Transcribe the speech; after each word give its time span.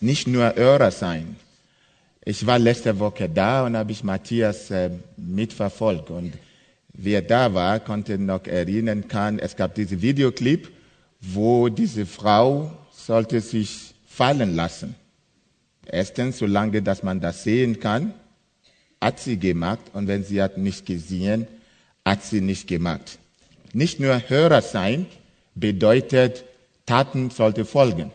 nicht 0.00 0.26
nur 0.26 0.54
Hörer 0.54 0.90
sein. 0.90 1.36
Ich 2.24 2.46
war 2.46 2.58
letzte 2.58 2.98
Woche 2.98 3.28
da 3.28 3.64
und 3.64 3.76
habe 3.76 3.92
ich 3.92 4.02
Matthias 4.02 4.70
äh, 4.70 4.90
mitverfolgt. 5.16 6.10
Und 6.10 6.32
wer 6.92 7.22
da 7.22 7.54
war, 7.54 7.80
konnte 7.80 8.18
noch 8.18 8.46
erinnern 8.46 9.06
kann, 9.06 9.38
es 9.38 9.54
gab 9.54 9.74
diesen 9.74 10.02
Videoclip, 10.02 10.70
wo 11.20 11.68
diese 11.68 12.04
Frau 12.04 12.72
sollte 12.92 13.40
sich 13.40 13.94
fallen 14.06 14.56
lassen. 14.56 14.94
Erstens, 15.86 16.38
solange 16.38 16.82
dass 16.82 17.02
man 17.02 17.20
das 17.20 17.44
sehen 17.44 17.78
kann, 17.78 18.12
hat 19.00 19.20
sie 19.20 19.38
gemacht. 19.38 19.82
Und 19.92 20.08
wenn 20.08 20.24
sie 20.24 20.42
hat 20.42 20.58
nicht 20.58 20.84
gesehen, 20.84 21.46
hat 22.04 22.24
sie 22.24 22.40
nicht 22.40 22.66
gemacht. 22.66 23.18
Nicht 23.72 24.00
nur 24.00 24.20
Hörer 24.28 24.62
sein 24.62 25.06
bedeutet, 25.54 26.44
Taten 26.86 27.30
sollte 27.30 27.64
folgen. 27.64 28.10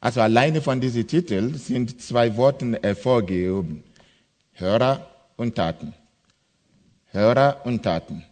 Also 0.00 0.20
alleine 0.22 0.62
von 0.62 0.80
diesem 0.80 1.06
Titel 1.06 1.54
sind 1.54 2.00
zwei 2.00 2.36
Worte 2.36 2.78
hervorgehoben. 2.82 3.82
Hörer 4.54 5.06
und 5.36 5.54
Taten. 5.54 5.94
Hörer 7.12 7.60
und 7.64 7.82
Taten. 7.82 8.24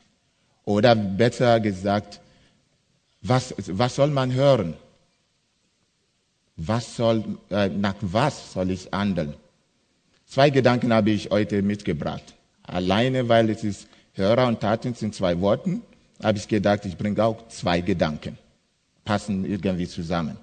Oder 0.65 0.95
besser 0.95 1.61
gesagt, 1.61 2.21
was, 3.21 3.55
was 3.69 3.97
soll 3.97 4.09
man 4.09 4.33
hören? 4.33 4.75
Was 6.57 6.97
soll, 6.97 7.39
äh, 7.51 7.69
nach 7.69 7.97
was 8.01 8.53
soll 8.53 8.71
ich 8.71 8.89
handeln? 8.93 9.35
Zwei 10.27 10.51
Gedanken 10.51 10.93
habe 10.93 11.11
ich 11.11 11.31
heute 11.31 11.62
mitgebracht. 11.62 12.35
Alleine, 12.62 13.29
weil 13.29 13.48
es 13.51 13.65
ist 13.65 13.89
Hörer 14.15 14.47
und 14.48 14.61
Taten 14.61 14.95
sind 14.95 15.15
zwei 15.15 15.41
Worten, 15.41 15.83
habe 16.23 16.39
ich 16.39 16.48
gedacht, 16.48 16.85
ich 16.85 16.97
bringe 16.97 17.23
auch 17.25 17.48
zwei 17.48 17.81
Gedanken. 17.81 18.37
Passen 19.05 19.45
irgendwie 19.45 19.87
zusammen. 19.87 20.37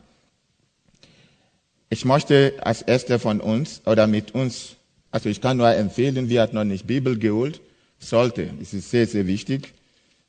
Ich 1.96 2.04
möchte 2.04 2.56
als 2.60 2.82
erster 2.82 3.20
von 3.20 3.40
uns 3.40 3.82
oder 3.86 4.06
mit 4.06 4.36
uns, 4.36 4.76
also 5.12 5.30
ich 5.30 5.40
kann 5.40 5.56
nur 5.56 5.74
empfehlen, 5.74 6.28
wer 6.28 6.42
hat 6.42 6.52
noch 6.52 6.66
nicht 6.66 6.86
Bibel 6.86 7.18
geholt, 7.18 7.62
sollte. 8.00 8.50
Es 8.62 8.74
ist 8.74 8.92
sehr, 8.92 9.08
sehr 9.08 9.28
wichtig, 9.28 9.74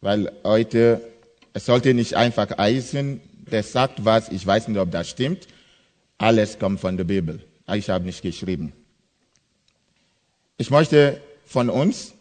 weil 0.00 0.30
heute, 0.44 1.00
es 1.54 1.66
sollte 1.66 1.92
nicht 1.92 2.14
einfach 2.14 2.56
eisen, 2.56 3.20
der 3.50 3.64
sagt 3.64 4.04
was, 4.04 4.28
ich 4.28 4.46
weiß 4.46 4.68
nicht, 4.68 4.78
ob 4.78 4.92
das 4.92 5.08
stimmt. 5.08 5.48
Alles 6.18 6.60
kommt 6.60 6.78
von 6.78 6.96
der 6.96 7.02
Bibel. 7.02 7.40
Ich 7.74 7.90
habe 7.90 8.04
nicht 8.04 8.22
geschrieben. 8.22 8.72
Ich 10.58 10.70
möchte 10.70 11.20
von 11.46 11.68
uns 11.68 12.14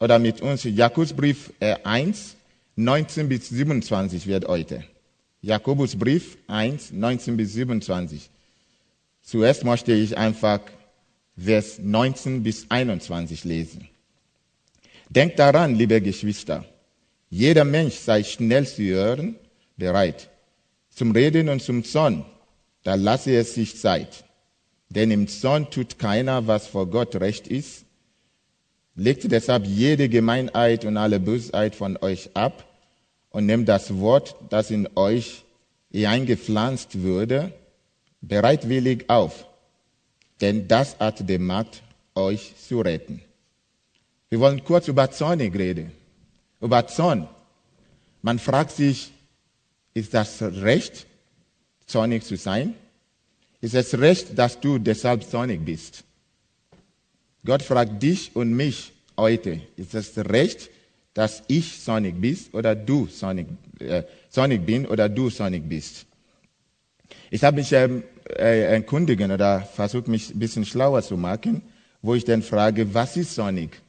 oder 0.00 0.18
mit 0.18 0.40
uns 0.40 0.64
Jakobusbrief 0.64 1.52
1, 1.60 2.34
19 2.74 3.28
bis 3.28 3.50
27 3.50 4.26
wird 4.26 4.48
heute. 4.48 4.82
Jakobusbrief 5.42 6.38
1, 6.48 6.90
19 6.90 7.36
bis 7.36 7.52
27. 7.52 8.28
Zuerst 9.30 9.62
möchte 9.62 9.92
ich 9.92 10.18
einfach 10.18 10.58
Vers 11.38 11.78
19 11.78 12.42
bis 12.42 12.66
21 12.68 13.44
lesen. 13.44 13.86
Denkt 15.08 15.38
daran, 15.38 15.76
liebe 15.76 16.00
Geschwister, 16.00 16.64
jeder 17.28 17.64
Mensch 17.64 17.94
sei 17.94 18.24
schnell 18.24 18.66
zu 18.66 18.82
hören, 18.82 19.36
bereit, 19.76 20.30
zum 20.88 21.12
Reden 21.12 21.48
und 21.48 21.62
zum 21.62 21.84
Zorn, 21.84 22.24
da 22.82 22.96
lasse 22.96 23.36
es 23.36 23.54
sich 23.54 23.78
Zeit. 23.78 24.24
Denn 24.88 25.12
im 25.12 25.28
Zorn 25.28 25.70
tut 25.70 25.96
keiner, 25.96 26.48
was 26.48 26.66
vor 26.66 26.86
Gott 26.90 27.14
recht 27.14 27.46
ist. 27.46 27.84
Legt 28.96 29.30
deshalb 29.30 29.64
jede 29.64 30.08
Gemeinheit 30.08 30.84
und 30.84 30.96
alle 30.96 31.20
Bösheit 31.20 31.76
von 31.76 31.96
euch 31.98 32.30
ab 32.34 32.64
und 33.30 33.46
nehmt 33.46 33.68
das 33.68 33.96
Wort, 34.00 34.34
das 34.48 34.72
in 34.72 34.88
euch 34.96 35.44
eingepflanzt 35.94 37.00
wurde, 37.04 37.52
bereitwillig 38.20 39.08
auf, 39.08 39.46
denn 40.40 40.68
das 40.68 40.98
hat 40.98 41.28
die 41.28 41.38
Macht, 41.38 41.82
euch 42.14 42.54
zu 42.56 42.80
retten. 42.80 43.22
Wir 44.28 44.40
wollen 44.40 44.62
kurz 44.64 44.88
über 44.88 45.10
Zornig 45.10 45.54
reden. 45.56 45.92
Über 46.60 46.86
Zorn. 46.86 47.28
Man 48.22 48.38
fragt 48.38 48.72
sich, 48.72 49.12
ist 49.94 50.14
das 50.14 50.42
Recht, 50.42 51.06
zornig 51.86 52.24
zu 52.24 52.36
sein? 52.36 52.74
Ist 53.60 53.74
es 53.74 53.98
recht, 53.98 54.38
dass 54.38 54.60
du 54.60 54.78
deshalb 54.78 55.24
zornig 55.24 55.64
bist? 55.64 56.04
Gott 57.44 57.62
fragt 57.62 58.02
dich 58.02 58.34
und 58.34 58.54
mich 58.54 58.92
heute, 59.16 59.60
ist 59.76 59.94
es 59.94 60.16
recht, 60.16 60.70
dass 61.14 61.42
ich 61.48 61.82
zornig 61.82 62.14
bist 62.20 62.54
oder 62.54 62.74
du 62.74 63.06
zornig, 63.06 63.48
äh, 63.80 64.04
zornig 64.28 64.64
bin 64.64 64.86
oder 64.86 65.08
du 65.08 65.28
zornig 65.30 65.68
bist? 65.68 66.06
Ich 67.30 67.44
habe 67.44 67.58
mich 67.58 67.72
ähm, 67.72 68.02
äh, 68.28 68.74
erkundigen 68.74 69.30
oder 69.30 69.60
versucht 69.60 70.08
mich 70.08 70.30
ein 70.30 70.38
bisschen 70.38 70.64
schlauer 70.64 71.02
zu 71.02 71.16
machen, 71.16 71.62
wo 72.02 72.14
ich 72.14 72.24
dann 72.24 72.42
frage, 72.42 72.92
was 72.94 73.16
ist 73.16 73.34
Sonic? 73.34 73.80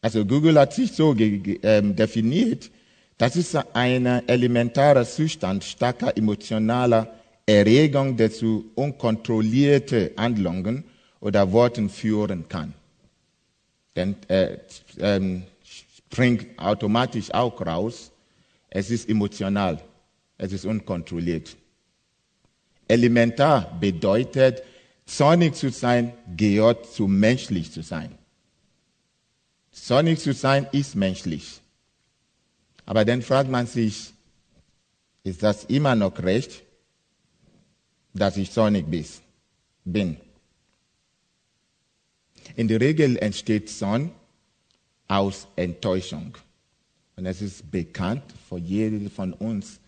Also 0.00 0.24
Google 0.24 0.58
hat 0.58 0.72
sich 0.72 0.92
so 0.92 1.14
ähm, 1.18 1.94
definiert, 1.94 2.70
das 3.18 3.36
ist 3.36 3.54
ein 3.74 4.06
elementarer 4.28 5.04
Zustand 5.04 5.62
starker 5.62 6.16
emotionaler 6.16 7.14
Erregung, 7.46 8.16
der 8.16 8.32
zu 8.32 8.70
unkontrollierten 8.74 10.10
Handlungen 10.16 10.84
oder 11.20 11.52
Worten 11.52 11.88
führen 11.88 12.48
kann. 12.48 12.74
Denn 13.94 14.16
äh, 14.28 14.58
ähm, 14.98 15.44
springt 15.64 16.58
automatisch 16.58 17.32
auch 17.32 17.60
raus, 17.64 18.10
es 18.70 18.90
ist 18.90 19.08
emotional, 19.08 19.80
es 20.38 20.52
ist 20.52 20.64
unkontrolliert. 20.64 21.56
Elementar 22.92 23.78
bedeutet, 23.80 24.62
zornig 25.06 25.54
zu 25.54 25.70
sein 25.70 26.12
gehört 26.36 26.92
zu 26.92 27.08
menschlich 27.08 27.72
zu 27.72 27.82
sein. 27.82 28.18
Zornig 29.70 30.20
zu 30.20 30.34
sein 30.34 30.66
ist 30.72 30.94
menschlich. 30.94 31.60
Aber 32.84 33.04
dann 33.04 33.22
fragt 33.22 33.50
man 33.50 33.66
sich, 33.66 34.12
ist 35.24 35.42
das 35.42 35.64
immer 35.64 35.94
noch 35.94 36.18
recht, 36.18 36.62
dass 38.12 38.36
ich 38.36 38.52
zornig 38.52 38.84
bin? 39.84 40.18
In 42.56 42.68
der 42.68 42.80
Regel 42.80 43.16
entsteht 43.16 43.70
Zorn 43.70 44.10
aus 45.08 45.46
Enttäuschung. 45.56 46.36
Und 47.16 47.24
es 47.24 47.40
ist 47.40 47.70
bekannt 47.70 48.24
für 48.48 48.58
jeden 48.58 49.10
von 49.10 49.32
uns, 49.32 49.80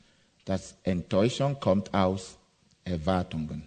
dass 0.46 0.76
Enttäuschung 0.84 1.60
kommt 1.60 1.92
aus 1.92 2.38
Erwartungen. 2.84 3.62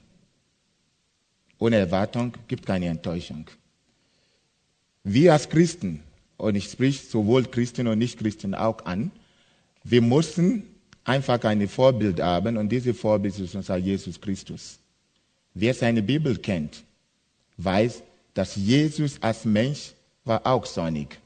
Ohne 1.59 1.77
Erwartung 1.77 2.33
gibt 2.47 2.65
keine 2.65 2.87
Enttäuschung. 2.87 3.49
Wir 5.03 5.33
als 5.33 5.49
Christen, 5.49 6.03
und 6.37 6.55
ich 6.55 6.65
spreche 6.65 7.03
sowohl 7.03 7.45
Christen 7.45 7.87
und 7.87 7.97
Nicht-Christen 7.97 8.53
auch 8.53 8.85
an, 8.85 9.11
wir 9.83 10.01
müssen 10.01 10.63
einfach 11.03 11.43
ein 11.45 11.67
Vorbild 11.67 12.19
haben 12.19 12.57
und 12.57 12.69
dieses 12.69 12.99
Vorbild 12.99 13.39
ist 13.39 13.55
unser 13.55 13.77
Jesus 13.77 14.19
Christus. 14.19 14.79
Wer 15.53 15.73
seine 15.73 16.03
Bibel 16.03 16.37
kennt, 16.37 16.83
weiß, 17.57 18.03
dass 18.33 18.55
Jesus 18.55 19.19
als 19.21 19.45
Mensch 19.45 19.93
war 20.25 20.45
auch 20.45 20.65
sonnig. 20.65 21.17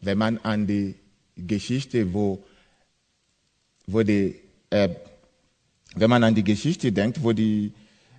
Wenn 0.00 0.18
man 0.18 0.38
an 0.38 0.66
die 0.66 0.94
Geschichte, 1.36 2.12
wo, 2.12 2.44
wo 3.86 4.02
die 4.02 4.40
äh, 4.70 4.90
wenn 5.94 6.10
man 6.10 6.24
an 6.24 6.34
die 6.34 6.44
Geschichte 6.44 6.90
denkt, 6.92 7.22
wo 7.22 7.32
die 7.32 7.72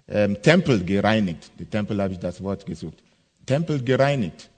ähm, 0.08 0.42
Tempel 0.42 0.84
gereinigt, 0.84 1.52
die 1.60 1.66
Tempel 1.66 2.02
habe 2.02 2.14
ich 2.14 2.20
das 2.20 2.42
Wort 2.42 2.66
gesucht, 2.66 2.98
Tempel 3.46 3.84
gereinigt. 3.84 4.50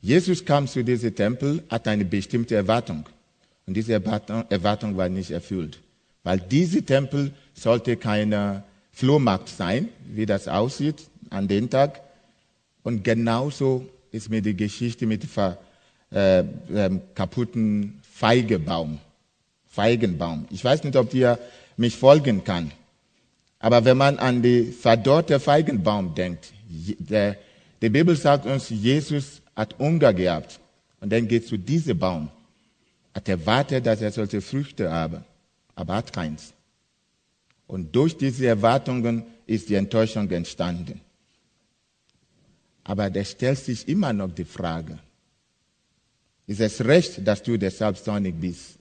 Jesus 0.00 0.44
kam 0.44 0.68
zu 0.68 0.84
diesem 0.84 1.14
Tempel, 1.14 1.62
hat 1.68 1.88
eine 1.88 2.04
bestimmte 2.04 2.54
Erwartung. 2.54 3.06
Und 3.66 3.74
diese 3.74 3.94
Erwartung, 3.94 4.44
Erwartung 4.48 4.96
war 4.96 5.08
nicht 5.08 5.30
erfüllt. 5.30 5.80
Weil 6.22 6.38
diese 6.40 6.82
Tempel 6.82 7.32
sollte 7.54 7.96
keine 7.96 8.62
Flohmarkt 8.92 9.48
sein, 9.48 9.88
wie 10.06 10.26
das 10.26 10.48
aussieht 10.48 11.08
an 11.30 11.48
dem 11.48 11.68
Tag. 11.68 12.00
Und 12.82 13.02
genauso 13.02 13.88
ist 14.12 14.30
mir 14.30 14.42
die 14.42 14.56
Geschichte 14.56 15.06
mit 15.06 15.24
dem 15.24 15.56
äh, 16.12 16.40
äh, 16.40 16.90
kaputten 17.14 18.00
Feigebaum. 18.12 18.98
Feigenbaum. 19.66 20.46
Ich 20.50 20.64
weiß 20.64 20.84
nicht, 20.84 20.96
ob 20.96 21.12
ihr 21.12 21.38
mich 21.76 21.96
folgen 21.96 22.44
kann. 22.44 22.72
Aber 23.58 23.84
wenn 23.84 23.96
man 23.96 24.18
an 24.18 24.42
die 24.42 24.72
verdorrte 24.72 25.40
Feigenbaum 25.40 26.14
denkt, 26.14 26.52
der, 26.98 27.36
die 27.80 27.88
Bibel 27.88 28.16
sagt 28.16 28.46
uns, 28.46 28.68
Jesus 28.68 29.42
hat 29.54 29.78
Hunger 29.78 30.12
gehabt. 30.12 30.60
Und 31.00 31.12
dann 31.12 31.26
geht 31.26 31.46
zu 31.46 31.56
diesem 31.56 31.98
Baum. 31.98 32.30
Hat 33.14 33.28
erwartet, 33.28 33.86
dass 33.86 34.02
er 34.02 34.12
solche 34.12 34.40
Früchte 34.40 34.90
habe, 34.90 35.24
aber 35.74 35.94
hat 35.94 36.12
keins. 36.12 36.52
Und 37.66 37.94
durch 37.94 38.16
diese 38.16 38.46
Erwartungen 38.46 39.24
ist 39.46 39.68
die 39.68 39.74
Enttäuschung 39.74 40.30
entstanden. 40.30 41.00
Aber 42.84 43.10
da 43.10 43.24
stellt 43.24 43.58
sich 43.58 43.88
immer 43.88 44.12
noch 44.12 44.32
die 44.32 44.44
Frage, 44.44 44.98
ist 46.46 46.60
es 46.60 46.84
recht, 46.84 47.26
dass 47.26 47.42
du 47.42 47.58
deshalb 47.58 47.96
zornig 47.96 48.34
bist? 48.40 48.78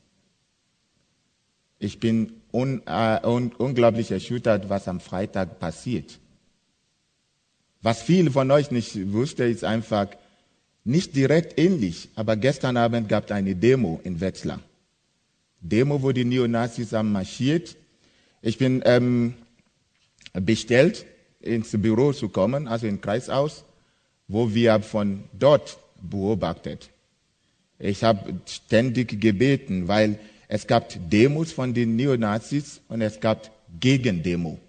Ich 1.79 1.99
bin 1.99 2.31
un, 2.55 2.81
äh, 2.85 3.19
un, 3.27 3.51
unglaublich 3.57 4.11
erschüttert, 4.11 4.69
was 4.69 4.87
am 4.87 5.01
Freitag 5.01 5.59
passiert. 5.59 6.19
Was 7.81 8.01
viele 8.01 8.31
von 8.31 8.49
euch 8.49 8.71
nicht 8.71 9.11
wussten, 9.11 9.51
ist 9.51 9.63
einfach 9.63 10.07
nicht 10.85 11.15
direkt 11.15 11.59
ähnlich, 11.59 12.09
aber 12.15 12.37
gestern 12.37 12.77
Abend 12.77 13.09
gab 13.09 13.25
es 13.25 13.31
eine 13.31 13.55
Demo 13.55 13.99
in 14.03 14.21
Wetzlar. 14.21 14.61
Demo, 15.59 16.01
wo 16.01 16.11
die 16.11 16.25
Neonazis 16.25 16.93
haben 16.93 17.11
marschiert. 17.11 17.75
Ich 18.41 18.57
bin 18.57 18.81
ähm, 18.85 19.33
bestellt, 20.33 21.05
ins 21.41 21.71
Büro 21.71 22.13
zu 22.13 22.29
kommen, 22.29 22.67
also 22.67 22.87
in 22.87 23.01
Kreishaus, 23.01 23.65
wo 24.27 24.53
wir 24.53 24.79
von 24.81 25.23
dort 25.33 25.77
beobachtet. 26.01 26.89
Ich 27.79 28.03
habe 28.03 28.39
ständig 28.45 29.19
gebeten, 29.19 29.87
weil 29.87 30.19
es 30.47 30.67
gab 30.67 30.93
Demos 31.09 31.51
von 31.51 31.73
den 31.73 31.95
Neonazis 31.95 32.81
und 32.87 33.01
es 33.01 33.19
gab 33.19 33.49
Gegendemo. 33.79 34.59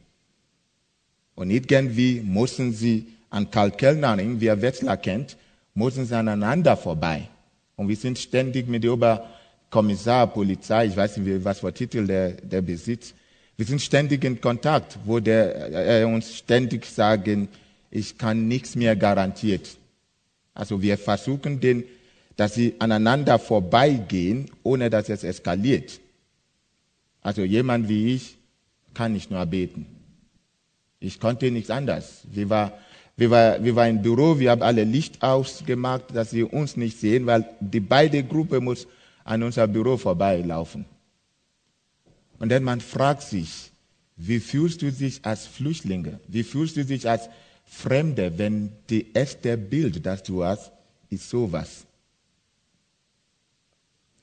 Und 1.34 1.50
irgendwie 1.50 2.20
mussten 2.24 2.72
sie 2.72 3.08
an 3.30 3.50
Karl 3.50 3.70
Kellnering, 3.70 4.40
wie 4.40 4.46
er 4.46 4.60
Wetzlar 4.62 4.96
kennt, 4.96 5.36
mussten 5.74 6.06
sie 6.06 6.16
aneinander 6.16 6.76
vorbei. 6.76 7.28
Und 7.76 7.88
wir 7.88 7.96
sind 7.96 8.18
ständig 8.18 8.68
mit 8.68 8.84
der 8.84 8.94
Oberkommissar, 8.94 10.26
Polizei, 10.28 10.86
ich 10.86 10.96
weiß 10.96 11.18
nicht, 11.18 11.44
was 11.44 11.60
für 11.60 11.72
Titel 11.72 12.06
der, 12.06 12.32
der 12.32 12.62
besitzt, 12.62 13.14
wir 13.58 13.66
sind 13.66 13.80
ständig 13.80 14.24
in 14.24 14.40
Kontakt, 14.40 14.98
wo 15.04 15.18
der, 15.18 15.54
er 15.72 16.08
uns 16.08 16.36
ständig 16.36 16.84
sagen, 16.86 17.48
ich 17.90 18.18
kann 18.18 18.48
nichts 18.48 18.76
mehr 18.76 18.96
garantiert. 18.96 19.76
Also 20.52 20.82
wir 20.82 20.98
versuchen 20.98 21.60
den 21.60 21.84
dass 22.36 22.54
sie 22.54 22.74
aneinander 22.78 23.38
vorbeigehen, 23.38 24.50
ohne 24.62 24.90
dass 24.90 25.08
es 25.08 25.24
eskaliert. 25.24 26.00
Also 27.22 27.42
jemand 27.42 27.88
wie 27.88 28.14
ich 28.14 28.36
kann 28.94 29.12
nicht 29.12 29.30
nur 29.30 29.44
beten. 29.46 29.86
Ich 31.00 31.18
konnte 31.18 31.50
nichts 31.50 31.70
anderes. 31.70 32.22
Wir 32.30 32.48
waren 32.50 32.72
wir 33.16 33.30
war, 33.30 33.64
wir 33.64 33.74
war 33.74 33.88
im 33.88 34.02
Büro, 34.02 34.38
wir 34.38 34.50
haben 34.50 34.62
alle 34.62 34.84
Licht 34.84 35.22
ausgemacht, 35.22 36.14
dass 36.14 36.30
sie 36.30 36.42
uns 36.42 36.76
nicht 36.76 37.00
sehen, 37.00 37.24
weil 37.24 37.48
die 37.60 37.80
beide 37.80 38.22
Gruppe 38.22 38.60
muss 38.60 38.86
an 39.24 39.42
unser 39.42 39.66
Büro 39.66 39.96
vorbeilaufen. 39.96 40.84
Und 42.38 42.50
dann 42.50 42.62
man 42.62 42.82
fragt 42.82 43.22
sich, 43.22 43.70
wie 44.16 44.38
fühlst 44.38 44.82
du 44.82 44.92
dich 44.92 45.24
als 45.24 45.46
Flüchtlinge? 45.46 46.20
Wie 46.28 46.42
fühlst 46.42 46.76
du 46.76 46.84
dich 46.84 47.08
als 47.08 47.30
Fremde, 47.64 48.36
wenn 48.36 48.70
die 48.90 49.12
erste 49.14 49.56
Bild, 49.56 50.04
das 50.04 50.22
du 50.22 50.44
hast, 50.44 50.70
ist 51.08 51.28
sowas? 51.30 51.85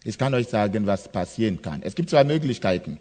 Ich 0.04 0.18
kann 0.18 0.34
euch 0.34 0.48
sagen, 0.48 0.86
was 0.86 1.12
passieren 1.12 1.62
kann. 1.62 1.82
Es 1.84 1.96
gibt 1.96 2.10
zwei 2.10 2.24
Möglichkeiten. 2.24 3.00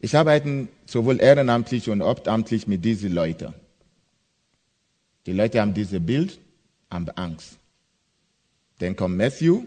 Ich 0.00 0.16
arbeite 0.16 0.68
sowohl 0.86 1.20
ehrenamtlich 1.20 1.90
und 1.90 2.02
obtamtlich 2.02 2.66
mit 2.66 2.84
diesen 2.84 3.12
Leuten. 3.12 3.54
Die 5.26 5.32
Leute 5.32 5.60
haben 5.60 5.74
dieses 5.74 6.04
Bild, 6.04 6.38
haben 6.90 7.08
Angst. 7.10 7.58
Dann 8.78 8.96
kommt 8.96 9.16
Matthew, 9.16 9.64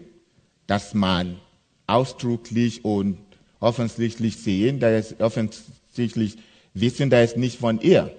dass 0.66 0.94
man 0.94 1.38
ausdrücklich 1.86 2.84
und 2.84 3.18
offensichtlich 3.60 4.38
sehen, 4.38 4.80
da 4.80 4.96
ist 4.96 5.20
offensichtlich 5.20 6.38
wissen, 6.74 7.10
da 7.10 7.22
ist 7.22 7.36
nicht 7.36 7.58
von 7.58 7.80
ihr. 7.80 8.14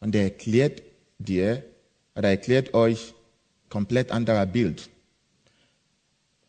Und 0.00 0.14
er 0.14 0.24
erklärt 0.24 0.82
dir 1.18 1.62
oder 2.14 2.28
erklärt 2.28 2.74
euch 2.74 3.14
komplett 3.68 4.12
anderer 4.12 4.46
Bild. 4.46 4.88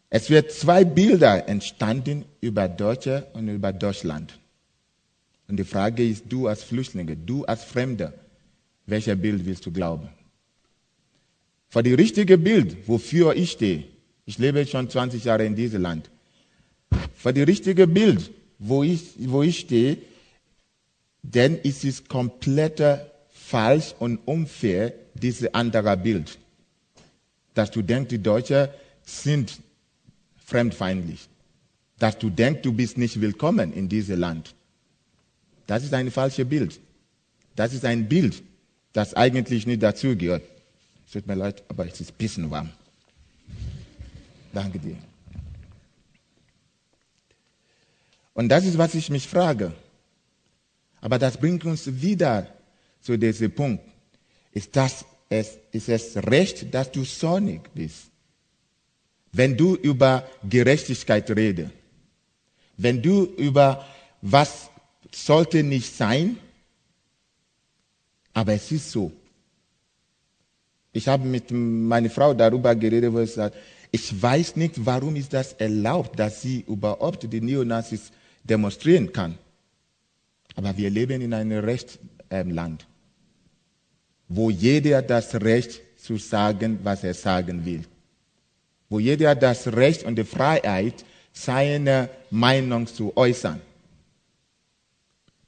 Es 0.09 0.29
wird 0.29 0.51
zwei 0.51 0.85
Bilder 0.85 1.49
entstanden 1.49 2.25
über 2.39 2.67
Deutsche 2.67 3.27
und 3.33 3.49
über 3.49 3.73
Deutschland. 3.73 4.39
Und 5.47 5.57
die 5.57 5.65
Frage 5.65 6.07
ist, 6.07 6.25
du 6.29 6.47
als 6.47 6.63
Flüchtlinge, 6.63 7.15
du 7.15 7.45
als 7.45 7.63
Fremder, 7.63 8.13
welcher 8.85 9.15
Bild 9.15 9.45
willst 9.45 9.65
du 9.65 9.71
glauben? 9.71 10.09
Für 11.69 11.83
die 11.83 11.93
richtige 11.93 12.37
Bild, 12.37 12.87
wofür 12.87 13.35
ich 13.35 13.51
stehe, 13.51 13.83
ich 14.25 14.37
lebe 14.37 14.65
schon 14.65 14.89
20 14.89 15.23
Jahre 15.25 15.45
in 15.45 15.55
diesem 15.55 15.81
Land, 15.81 16.09
für 17.13 17.33
die 17.33 17.43
richtige 17.43 17.87
Bild, 17.87 18.31
wo 18.59 18.83
ich, 18.83 19.15
wo 19.19 19.43
ich 19.43 19.59
stehe, 19.59 19.97
denn 21.21 21.59
es 21.63 21.83
ist 21.83 22.07
komplett 22.07 22.81
falsch 23.29 23.93
und 23.99 24.19
unfair, 24.25 24.93
dieses 25.13 25.53
andere 25.53 25.97
Bild. 25.97 26.37
Dass 27.53 27.71
du 27.71 27.81
denkst, 27.81 28.09
die 28.09 28.21
Deutschen 28.21 28.69
sind 29.03 29.59
fremdfeindlich. 30.47 31.27
Dass 31.99 32.17
du 32.17 32.29
denkst, 32.29 32.61
du 32.63 32.73
bist 32.73 32.97
nicht 32.97 33.21
willkommen 33.21 33.73
in 33.73 33.87
diesem 33.87 34.19
Land. 34.19 34.55
Das 35.67 35.83
ist 35.83 35.93
ein 35.93 36.09
falsches 36.09 36.47
Bild. 36.47 36.79
Das 37.55 37.73
ist 37.73 37.85
ein 37.85 38.07
Bild, 38.07 38.41
das 38.93 39.13
eigentlich 39.13 39.67
nicht 39.67 39.83
dazugehört. 39.83 40.43
Es 41.05 41.13
tut 41.13 41.27
mir 41.27 41.35
leid, 41.35 41.63
aber 41.67 41.85
es 41.85 41.99
ist 41.99 42.11
ein 42.11 42.17
bisschen 42.17 42.49
warm. 42.49 42.69
Danke 44.53 44.79
dir. 44.79 44.95
Und 48.33 48.49
das 48.49 48.65
ist, 48.65 48.77
was 48.77 48.95
ich 48.95 49.09
mich 49.09 49.27
frage. 49.27 49.73
Aber 51.01 51.19
das 51.19 51.37
bringt 51.37 51.65
uns 51.65 52.01
wieder 52.01 52.47
zu 53.01 53.17
diesem 53.17 53.51
Punkt. 53.51 53.83
Ist, 54.51 54.75
das 54.75 55.03
ist 55.29 55.89
es 55.89 56.15
recht, 56.17 56.73
dass 56.73 56.91
du 56.91 57.03
sonnig 57.03 57.61
bist? 57.73 58.11
Wenn 59.31 59.55
du 59.57 59.75
über 59.75 60.27
Gerechtigkeit 60.47 61.29
redest, 61.31 61.71
wenn 62.77 63.01
du 63.01 63.23
über 63.37 63.85
was 64.21 64.69
sollte 65.11 65.63
nicht 65.63 65.95
sein, 65.95 66.37
aber 68.33 68.53
es 68.53 68.71
ist 68.71 68.91
so. 68.91 69.11
Ich 70.93 71.07
habe 71.07 71.25
mit 71.27 71.51
meiner 71.51 72.09
Frau 72.09 72.33
darüber 72.33 72.75
geredet, 72.75 73.11
wo 73.13 73.19
ich 73.19 73.33
sage, 73.33 73.55
ich 73.91 74.21
weiß 74.21 74.55
nicht, 74.55 74.85
warum 74.85 75.15
ist 75.15 75.33
das 75.33 75.53
erlaubt, 75.53 76.19
dass 76.19 76.41
sie 76.41 76.63
überhaupt 76.67 77.31
die 77.31 77.41
Neonazis 77.41 78.11
demonstrieren 78.43 79.11
kann. 79.11 79.37
Aber 80.55 80.75
wir 80.75 80.89
leben 80.89 81.21
in 81.21 81.33
einem 81.33 81.63
Rechtsland, 81.63 82.85
wo 84.27 84.49
jeder 84.49 85.01
das 85.01 85.35
Recht 85.35 85.81
zu 85.97 86.17
sagen, 86.17 86.79
was 86.83 87.03
er 87.03 87.13
sagen 87.13 87.63
will 87.65 87.83
wo 88.89 88.99
jeder 88.99 89.35
das 89.35 89.67
Recht 89.67 90.03
und 90.03 90.15
die 90.15 90.23
Freiheit, 90.23 91.05
seine 91.33 92.09
Meinung 92.31 92.87
zu 92.87 93.15
äußern. 93.15 93.61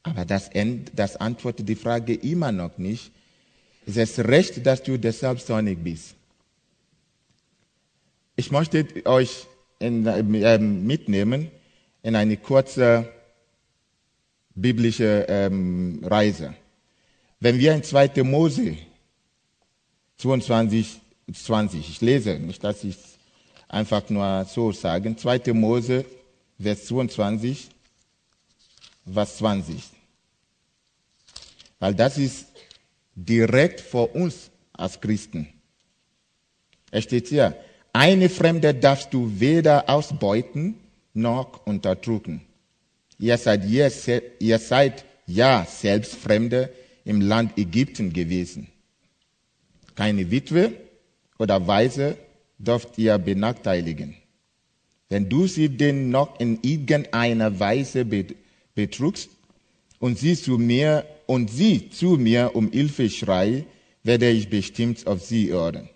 Aber 0.04 0.26
das, 0.26 0.50
das 0.94 1.16
antwortet 1.18 1.68
die 1.68 1.76
Frage 1.76 2.14
immer 2.14 2.52
noch 2.52 2.78
nicht. 2.78 3.12
Ist 3.86 3.98
es 3.98 4.20
recht, 4.20 4.66
dass 4.66 4.84
du 4.84 4.98
deshalb 4.98 5.40
sonnig 5.40 5.84
bist? 5.84 6.16
Ich 8.36 8.52
möchte 8.52 8.86
euch 9.06 9.48
in, 9.80 10.06
äh, 10.06 10.58
mitnehmen 10.58 11.52
in 12.04 12.16
eine 12.16 12.38
kurze 12.38 13.12
biblische 14.56 15.26
ähm, 15.28 16.02
Reise. 16.04 16.54
Wenn 17.40 17.58
wir 17.58 17.74
in 17.74 17.84
2. 17.84 18.24
Mose 18.24 18.78
22, 20.18 21.00
20, 21.34 21.90
ich 21.90 22.02
lese, 22.02 22.38
nicht 22.40 22.64
dass 22.64 22.84
ich 22.84 22.98
einfach 23.70 24.10
nur 24.10 24.46
so 24.46 24.74
sagen. 24.74 25.18
2. 25.18 25.54
Mose, 25.54 26.04
Vers 26.60 26.86
22, 26.88 27.70
Vers 29.12 29.38
20. 29.38 29.84
Weil 31.80 31.96
das 31.96 32.18
ist 32.18 32.48
direkt 33.16 33.80
vor 33.80 34.14
uns 34.14 34.52
als 34.74 35.00
Christen. 35.00 35.48
Es 36.92 37.06
steht 37.06 37.28
hier, 37.28 37.56
eine 37.94 38.30
Fremde 38.30 38.74
darfst 38.74 39.14
du 39.14 39.40
weder 39.40 39.90
ausbeuten 39.90 40.76
noch 41.14 41.66
unterdrücken. 41.66 42.42
Ihr 43.18 43.38
seid, 43.38 43.66
ihr, 43.66 43.92
ihr 44.40 44.60
seid 44.60 45.06
ja 45.26 45.66
selbst 45.66 46.16
Fremde 46.16 46.74
im 47.06 47.22
Land 47.22 47.58
Ägypten 47.58 48.12
gewesen. 48.14 48.68
Keine 49.96 50.30
Witwe 50.32 50.74
oder 51.38 51.66
Weise 51.68 52.18
dürft 52.60 52.98
ihr 52.98 53.18
benachteiligen. 53.18 54.16
Wenn 55.08 55.28
du 55.28 55.48
sie 55.48 55.70
denn 55.70 56.12
noch 56.12 56.40
in 56.40 56.60
irgendeiner 56.62 57.60
Weise 57.60 58.06
betrugst 58.76 59.32
und 60.00 60.20
sie 60.20 60.36
zu 60.36 60.60
mir 60.60 61.06
und 61.26 61.50
sie 61.50 61.90
zu 61.90 62.18
mir 62.18 62.52
um 62.54 62.72
Hilfe 62.72 63.10
schrei, 63.10 63.66
werde 64.04 64.30
ich 64.30 64.50
bestimmt 64.50 65.08
auf 65.08 65.26
sie 65.26 65.52
hören. 65.52 65.90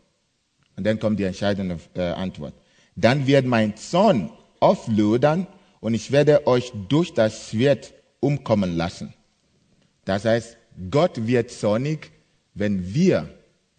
Und 0.75 0.85
dann 0.85 0.99
kommt 0.99 1.19
die 1.19 1.23
entscheidende 1.23 1.79
äh, 1.93 2.01
Antwort. 2.01 2.55
Dann 2.95 3.27
wird 3.27 3.45
mein 3.45 3.77
Zorn 3.77 4.31
auflodern 4.59 5.45
und 5.79 5.93
ich 5.93 6.11
werde 6.11 6.47
euch 6.47 6.71
durch 6.89 7.13
das 7.13 7.49
Schwert 7.49 7.93
umkommen 8.19 8.75
lassen. 8.75 9.13
Das 10.05 10.25
heißt, 10.25 10.57
Gott 10.89 11.27
wird 11.27 11.51
zornig, 11.51 12.11
wenn 12.53 12.93
wir 12.93 13.29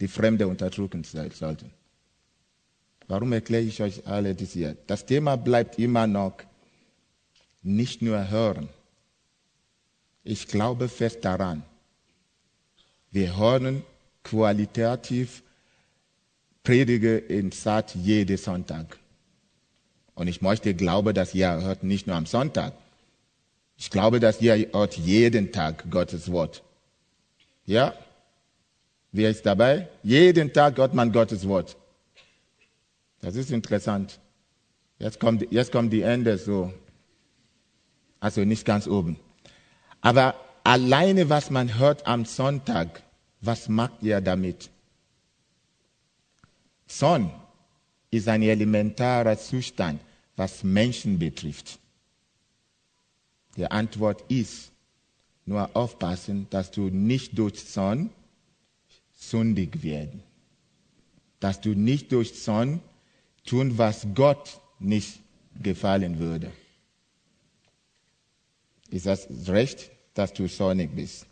die 0.00 0.08
Fremde 0.08 0.46
unterdrücken 0.46 1.02
sollten. 1.04 1.70
Warum 3.06 3.32
erkläre 3.32 3.62
ich 3.62 3.82
euch 3.82 4.06
alle 4.06 4.34
das 4.34 4.52
hier? 4.52 4.76
Das 4.86 5.04
Thema 5.04 5.36
bleibt 5.36 5.78
immer 5.78 6.06
noch 6.06 6.34
nicht 7.62 8.02
nur 8.02 8.30
hören, 8.30 8.68
Ich 10.26 10.48
glaube 10.48 10.88
fest 10.88 11.24
daran. 11.24 11.62
Wir 13.10 13.36
hören 13.36 13.82
qualitativ 14.22 15.42
Predige 16.62 17.18
in 17.18 17.52
Saat 17.52 17.94
jeden 17.94 18.38
Sonntag. 18.38 18.98
Und 20.14 20.28
ich 20.28 20.40
möchte 20.40 20.74
glauben, 20.74 21.14
dass 21.14 21.34
ihr 21.34 21.50
hört 21.60 21.82
nicht 21.82 22.06
nur 22.06 22.16
am 22.16 22.24
Sonntag. 22.24 22.72
Ich 23.76 23.90
glaube, 23.90 24.18
dass 24.18 24.40
ihr 24.40 24.70
hört 24.72 24.96
jeden 24.96 25.52
Tag 25.52 25.90
Gottes 25.90 26.32
Wort. 26.32 26.62
Ja? 27.66 27.94
Wer 29.12 29.30
ist 29.30 29.44
dabei? 29.44 29.88
Jeden 30.02 30.52
Tag 30.52 30.78
hört 30.78 30.94
man 30.94 31.12
Gottes 31.12 31.46
Wort. 31.46 31.76
Das 33.24 33.36
ist 33.36 33.50
interessant. 33.50 34.20
Jetzt 34.98 35.18
kommt, 35.18 35.50
jetzt 35.50 35.72
kommt 35.72 35.94
die 35.94 36.02
Ende 36.02 36.36
so. 36.36 36.74
Also 38.20 38.44
nicht 38.44 38.66
ganz 38.66 38.86
oben. 38.86 39.18
Aber 40.02 40.34
alleine, 40.62 41.30
was 41.30 41.48
man 41.48 41.78
hört 41.78 42.06
am 42.06 42.26
Sonntag, 42.26 43.02
was 43.40 43.70
macht 43.70 44.02
ihr 44.02 44.20
damit? 44.20 44.68
Sonn 46.86 47.30
ist 48.10 48.28
ein 48.28 48.42
elementarer 48.42 49.38
Zustand, 49.38 50.02
was 50.36 50.62
Menschen 50.62 51.18
betrifft. 51.18 51.78
Die 53.56 53.70
Antwort 53.70 54.22
ist, 54.30 54.70
nur 55.46 55.74
aufpassen, 55.74 56.46
dass 56.50 56.70
du 56.70 56.90
nicht 56.90 57.38
durch 57.38 57.64
Sonn 57.64 58.10
sündig 59.14 59.82
werden. 59.82 60.22
Dass 61.40 61.62
du 61.62 61.70
nicht 61.70 62.12
durch 62.12 62.34
Sonn 62.34 62.82
tun, 63.44 63.76
was 63.78 64.06
Gott 64.14 64.60
nicht 64.78 65.20
gefallen 65.62 66.18
würde. 66.18 66.50
Ist 68.90 69.06
das 69.06 69.28
recht, 69.48 69.90
dass 70.14 70.32
du 70.32 70.46
sonnig 70.48 70.94
bist? 70.94 71.26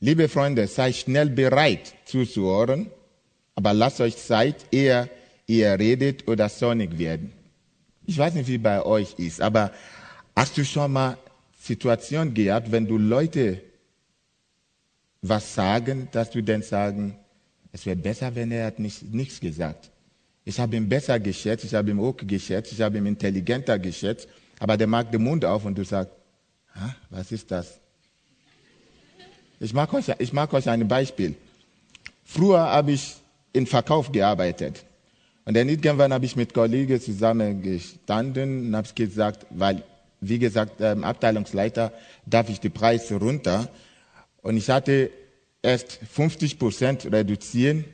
Liebe 0.00 0.28
Freunde, 0.28 0.66
seid 0.66 0.96
schnell 0.96 1.30
bereit 1.30 1.94
zuzuhören, 2.04 2.90
aber 3.54 3.72
lasst 3.72 4.00
euch 4.00 4.16
Zeit, 4.16 4.66
ehe 4.72 5.08
ihr 5.46 5.78
redet 5.78 6.26
oder 6.28 6.48
sonnig 6.48 6.98
werden. 6.98 7.32
Ich 8.06 8.18
weiß 8.18 8.34
nicht, 8.34 8.48
wie 8.48 8.58
bei 8.58 8.82
euch 8.84 9.14
ist, 9.18 9.40
aber 9.40 9.72
hast 10.36 10.56
du 10.56 10.64
schon 10.64 10.92
mal 10.92 11.18
Situation 11.58 12.34
gehabt, 12.34 12.70
wenn 12.70 12.86
du 12.86 12.98
Leute 12.98 13.62
was 15.22 15.54
sagen, 15.54 16.08
dass 16.12 16.30
du 16.30 16.42
dann 16.42 16.62
sagen, 16.62 17.16
es 17.74 17.84
wäre 17.86 17.96
besser, 17.96 18.32
wenn 18.36 18.52
er 18.52 18.66
hat 18.66 18.78
nicht, 18.78 19.02
nichts 19.12 19.40
gesagt. 19.40 19.90
Ich 20.44 20.60
habe 20.60 20.76
ihn 20.76 20.88
besser 20.88 21.18
geschätzt, 21.18 21.64
ich 21.64 21.74
habe 21.74 21.90
ihn 21.90 21.98
auch 21.98 22.16
geschätzt, 22.16 22.70
ich 22.70 22.80
habe 22.80 22.98
ihn 22.98 23.06
intelligenter 23.06 23.80
geschätzt, 23.80 24.28
aber 24.60 24.76
der 24.76 24.86
macht 24.86 25.12
den 25.12 25.24
Mund 25.24 25.44
auf 25.44 25.64
und 25.64 25.76
du 25.76 25.84
sagst, 25.84 26.12
was 27.10 27.32
ist 27.32 27.50
das? 27.50 27.80
Ich 29.58 29.74
mag 29.74 29.92
euch, 29.92 30.06
ich 30.18 30.32
euch 30.32 30.68
ein 30.68 30.86
Beispiel. 30.86 31.34
Früher 32.22 32.60
habe 32.60 32.92
ich 32.92 33.16
in 33.52 33.66
Verkauf 33.66 34.12
gearbeitet. 34.12 34.84
Und 35.44 35.56
dann 35.56 35.68
irgendwann 35.68 36.12
habe 36.12 36.26
ich 36.26 36.36
mit 36.36 36.54
Kollegen 36.54 37.00
zusammen 37.00 37.60
gestanden 37.60 38.68
und 38.68 38.76
habe 38.76 38.88
gesagt, 38.94 39.46
weil, 39.50 39.82
wie 40.20 40.38
gesagt, 40.38 40.80
ähm, 40.80 41.02
Abteilungsleiter, 41.02 41.92
darf 42.24 42.48
ich 42.48 42.60
die 42.60 42.70
Preise 42.70 43.16
runter. 43.16 43.68
Und 44.42 44.56
ich 44.58 44.70
hatte 44.70 45.10
erst 45.64 45.98
50 46.12 46.58
Prozent 46.58 47.06
reduzieren 47.06 47.84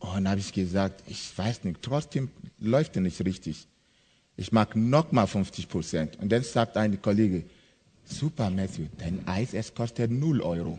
Oh, 0.00 0.08
und 0.08 0.24
dann 0.24 0.28
habe 0.30 0.40
ich 0.40 0.52
gesagt, 0.52 1.02
ich 1.06 1.36
weiß 1.36 1.64
nicht, 1.64 1.82
trotzdem 1.82 2.30
läuft 2.58 2.96
es 2.96 3.02
nicht 3.02 3.24
richtig. 3.24 3.66
Ich 4.36 4.52
mag 4.52 4.76
nochmal 4.76 5.26
50 5.26 5.68
Prozent. 5.68 6.18
Und 6.20 6.30
dann 6.30 6.42
sagt 6.42 6.76
ein 6.76 7.00
Kollege, 7.00 7.44
super 8.04 8.50
Matthew, 8.50 8.86
dein 8.98 9.26
Eis, 9.26 9.54
es 9.54 9.74
kostet 9.74 10.10
0 10.10 10.42
Euro. 10.42 10.78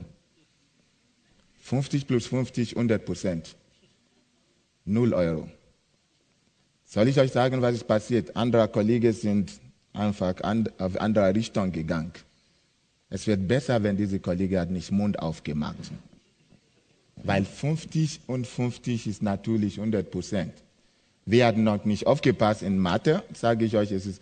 50 1.61 2.07
plus 2.07 2.27
50, 2.27 2.75
100 2.75 3.03
Prozent. 3.03 3.55
0 4.85 5.13
Euro. 5.13 5.49
Soll 6.85 7.09
ich 7.09 7.19
euch 7.19 7.31
sagen, 7.31 7.61
was 7.61 7.75
ist 7.75 7.87
passiert? 7.87 8.35
Andere 8.35 8.69
Kollegen 8.69 9.11
sind 9.11 9.51
einfach 9.91 10.35
auf 10.77 11.01
andere 11.01 11.35
Richtung 11.35 11.71
gegangen. 11.71 12.13
Es 13.09 13.27
wird 13.27 13.47
besser, 13.47 13.81
wenn 13.83 13.97
diese 13.97 14.19
Kollege 14.19 14.59
hat 14.59 14.69
nicht 14.69 14.91
Mund 14.91 15.19
aufgemacht. 15.19 15.91
Weil 17.15 17.45
50 17.45 18.21
und 18.27 18.45
50 18.45 19.07
ist 19.07 19.21
natürlich 19.21 19.77
100 19.77 20.11
Prozent. 20.11 20.53
Wir 21.25 21.45
hatten 21.45 21.63
noch 21.63 21.83
nicht 21.85 22.07
aufgepasst 22.07 22.61
in 22.61 22.77
Mathe, 22.77 23.23
sage 23.33 23.65
ich 23.65 23.75
euch, 23.75 23.91
es 23.91 24.05
ist 24.05 24.21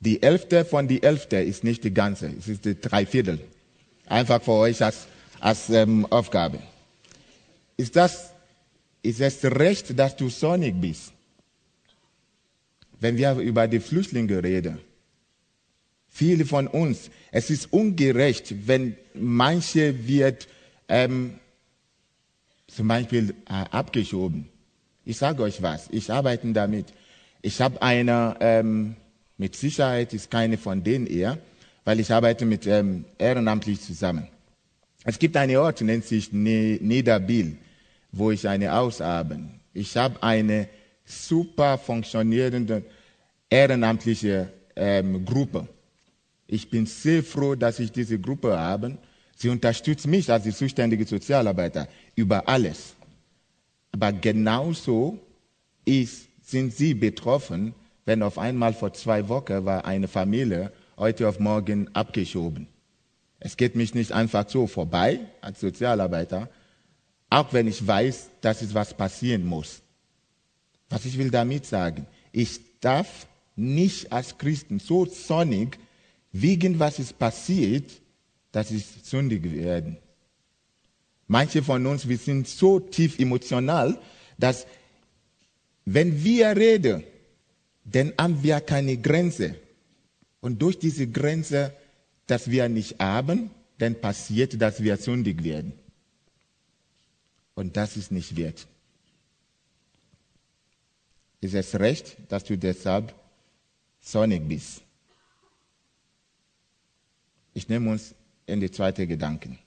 die 0.00 0.22
Elfte 0.22 0.64
von 0.64 0.88
die 0.88 1.02
Elfte 1.02 1.36
ist 1.36 1.64
nicht 1.64 1.84
die 1.84 1.92
ganze, 1.92 2.30
es 2.38 2.48
ist 2.48 2.64
die 2.64 2.78
Dreiviertel. 2.78 3.40
Einfach 4.06 4.42
für 4.42 4.52
euch 4.52 4.82
als, 4.82 5.06
als 5.40 5.70
ähm, 5.70 6.06
Aufgabe. 6.06 6.58
Ist 7.76 7.96
das, 7.96 8.30
ist 9.02 9.20
es 9.20 9.44
recht, 9.44 9.98
dass 9.98 10.16
du 10.16 10.28
sonnig 10.28 10.80
bist? 10.80 11.12
Wenn 13.00 13.16
wir 13.16 13.34
über 13.34 13.66
die 13.68 13.80
Flüchtlinge 13.80 14.42
reden, 14.42 14.78
viele 16.16 16.46
von 16.46 16.66
uns, 16.66 17.10
es 17.30 17.50
ist 17.50 17.72
ungerecht, 17.72 18.66
wenn 18.66 18.96
manche 19.14 20.08
wird 20.08 20.48
ähm, 20.88 21.38
zum 22.68 22.88
Beispiel 22.88 23.34
äh, 23.46 23.64
abgeschoben. 23.70 24.48
Ich 25.04 25.18
sage 25.18 25.42
euch 25.42 25.60
was, 25.60 25.88
ich 25.90 26.10
arbeite 26.10 26.50
damit. 26.52 26.86
Ich 27.42 27.60
habe 27.60 27.82
eine, 27.82 28.36
ähm, 28.40 28.96
mit 29.36 29.56
Sicherheit 29.56 30.14
ist 30.14 30.30
keine 30.30 30.56
von 30.56 30.82
denen 30.82 31.06
eher, 31.06 31.38
weil 31.84 32.00
ich 32.00 32.10
arbeite 32.10 32.46
mit 32.46 32.66
ähm, 32.66 33.04
ehrenamtlich 33.18 33.82
zusammen. 33.82 34.26
Es 35.04 35.18
gibt 35.18 35.36
einen 35.36 35.56
Ort, 35.58 35.82
nennt 35.82 36.06
sich 36.06 36.32
Niederbil, 36.32 37.58
wo 38.10 38.30
ich 38.30 38.48
eine 38.48 38.74
aushabe. 38.74 39.38
Ich 39.74 39.96
habe 39.96 40.22
eine 40.22 40.68
super 41.04 41.76
funktionierende 41.76 42.82
ehrenamtliche 43.50 44.50
ähm, 44.74 45.24
Gruppe. 45.26 45.68
Ich 46.46 46.70
bin 46.70 46.86
sehr 46.86 47.22
froh, 47.22 47.54
dass 47.54 47.78
ich 47.80 47.90
diese 47.92 48.18
Gruppe 48.18 48.58
habe. 48.58 48.98
Sie 49.36 49.48
unterstützt 49.48 50.06
mich 50.06 50.30
als 50.30 50.44
die 50.44 50.52
zuständige 50.52 51.04
Sozialarbeiter 51.04 51.88
über 52.14 52.48
alles. 52.48 52.94
Aber 53.92 54.12
genauso 54.12 55.18
ist, 55.84 56.28
sind 56.42 56.72
sie 56.72 56.94
betroffen, 56.94 57.74
wenn 58.04 58.22
auf 58.22 58.38
einmal 58.38 58.72
vor 58.72 58.92
zwei 58.92 59.28
Wochen 59.28 59.64
war 59.64 59.84
eine 59.84 60.08
Familie 60.08 60.72
heute 60.96 61.28
auf 61.28 61.40
morgen 61.40 61.88
abgeschoben. 61.94 62.68
Es 63.40 63.56
geht 63.56 63.74
mich 63.74 63.94
nicht 63.94 64.12
einfach 64.12 64.48
so 64.48 64.66
vorbei 64.66 65.20
als 65.40 65.60
Sozialarbeiter, 65.60 66.48
auch 67.28 67.52
wenn 67.52 67.66
ich 67.66 67.86
weiß, 67.86 68.30
dass 68.40 68.62
es 68.62 68.74
was 68.74 68.94
passieren 68.94 69.44
muss. 69.44 69.82
Was 70.88 71.04
ich 71.04 71.18
will 71.18 71.30
damit 71.30 71.66
sagen, 71.66 72.06
ich 72.32 72.60
darf 72.80 73.26
nicht 73.56 74.12
als 74.12 74.38
Christen 74.38 74.78
so 74.78 75.04
sonnig 75.04 75.78
wegen 76.42 76.78
was 76.78 76.98
ist 76.98 77.18
passiert, 77.18 77.90
dass 78.52 78.70
ich 78.70 78.84
sündig 79.02 79.44
werden. 79.44 79.98
Manche 81.28 81.62
von 81.62 81.84
uns, 81.86 82.08
wir 82.08 82.18
sind 82.18 82.46
so 82.48 82.80
tief 82.80 83.18
emotional, 83.18 83.98
dass 84.38 84.66
wenn 85.84 86.22
wir 86.22 86.56
reden, 86.56 87.04
dann 87.84 88.12
haben 88.18 88.42
wir 88.42 88.60
keine 88.60 88.96
Grenze. 88.96 89.56
Und 90.40 90.60
durch 90.60 90.78
diese 90.78 91.06
Grenze, 91.06 91.72
dass 92.26 92.50
wir 92.50 92.68
nicht 92.68 92.98
haben, 92.98 93.50
dann 93.78 93.94
passiert, 94.00 94.60
dass 94.60 94.82
wir 94.82 94.96
sündig 94.96 95.42
werden. 95.44 95.72
Und 97.54 97.76
das 97.76 97.96
ist 97.96 98.12
nicht 98.12 98.36
wert. 98.36 98.66
Ist 101.40 101.54
es 101.54 101.74
recht, 101.78 102.16
dass 102.28 102.44
du 102.44 102.56
deshalb 102.56 103.14
sonnig 104.00 104.46
bist? 104.48 104.85
Ich 107.56 107.70
nehme 107.70 107.90
uns 107.90 108.14
in 108.44 108.60
die 108.60 108.70
zweite 108.70 109.06
Gedanken. 109.06 109.58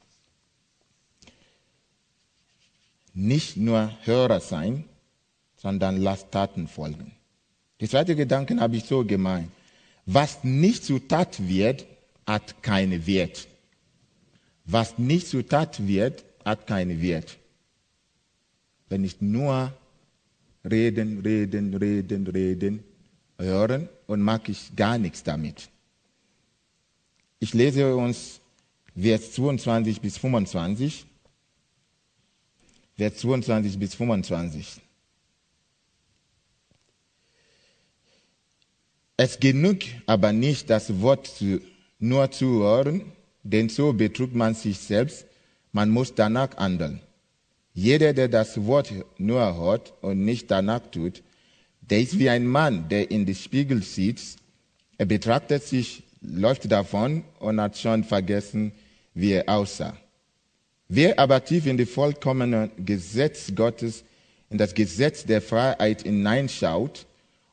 Nicht 3.15 3.57
nur 3.57 3.91
Hörer 4.03 4.41
sein, 4.41 4.83
sondern 5.55 5.97
lasst 5.97 6.31
Taten 6.31 6.67
folgen. 6.67 7.13
Die 7.81 7.89
zweite 7.89 8.15
Gedanken 8.15 8.61
habe 8.61 8.75
ich 8.75 8.83
so 8.83 9.03
gemeint. 9.03 9.49
Was 10.05 10.43
nicht 10.43 10.85
zu 10.85 10.99
Tat 10.99 11.47
wird, 11.47 11.87
hat 12.27 12.61
keinen 12.61 13.07
Wert. 13.07 13.47
Was 14.65 14.99
nicht 14.99 15.27
zu 15.27 15.41
Tat 15.41 15.87
wird, 15.87 16.23
hat 16.45 16.67
keinen 16.67 17.01
Wert. 17.01 17.39
Wenn 18.87 19.03
ich 19.03 19.19
nur 19.19 19.73
reden, 20.63 21.21
reden, 21.21 21.73
reden, 21.73 22.27
reden, 22.27 22.83
hören 23.39 23.89
und 24.05 24.21
mag 24.21 24.47
ich 24.47 24.75
gar 24.75 24.99
nichts 24.99 25.23
damit. 25.23 25.69
Ich 27.39 27.53
lese 27.53 27.95
uns 27.95 28.41
Vers 28.95 29.31
22 29.31 30.01
bis 30.01 30.17
25. 30.17 31.05
Vers 32.97 33.15
22 33.17 33.79
bis 33.79 33.95
25. 33.95 34.81
Es 39.15 39.39
genügt 39.39 39.87
aber 40.05 40.33
nicht, 40.33 40.69
das 40.69 41.01
Wort 41.01 41.27
zu 41.27 41.61
nur 41.99 42.31
zu 42.31 42.63
hören, 42.63 43.11
denn 43.43 43.69
so 43.69 43.93
betrügt 43.93 44.35
man 44.35 44.53
sich 44.53 44.77
selbst. 44.77 45.25
Man 45.71 45.89
muss 45.89 46.15
danach 46.15 46.55
handeln. 46.57 47.01
Jeder, 47.73 48.13
der 48.13 48.27
das 48.27 48.65
Wort 48.65 48.91
nur 49.17 49.57
hört 49.57 49.93
und 50.01 50.25
nicht 50.25 50.49
danach 50.51 50.89
tut, 50.91 51.21
der 51.81 52.01
ist 52.01 52.19
wie 52.19 52.29
ein 52.29 52.45
Mann, 52.45 52.89
der 52.89 53.11
in 53.11 53.25
den 53.25 53.35
Spiegel 53.35 53.83
sieht. 53.83 54.21
Er 54.97 55.05
betrachtet 55.05 55.63
sich, 55.63 56.03
läuft 56.21 56.71
davon 56.71 57.23
und 57.39 57.61
hat 57.61 57.77
schon 57.77 58.03
vergessen, 58.03 58.71
wie 59.13 59.31
er 59.31 59.49
aussah. 59.49 59.97
Wer 60.87 61.19
aber 61.19 61.43
tief 61.43 61.65
in 61.65 61.77
das 61.77 61.89
vollkommene 61.89 62.71
Gesetz 62.77 63.53
Gottes, 63.53 64.03
in 64.49 64.57
das 64.57 64.73
Gesetz 64.73 65.25
der 65.25 65.41
Freiheit 65.41 66.01
hineinschaut 66.01 67.05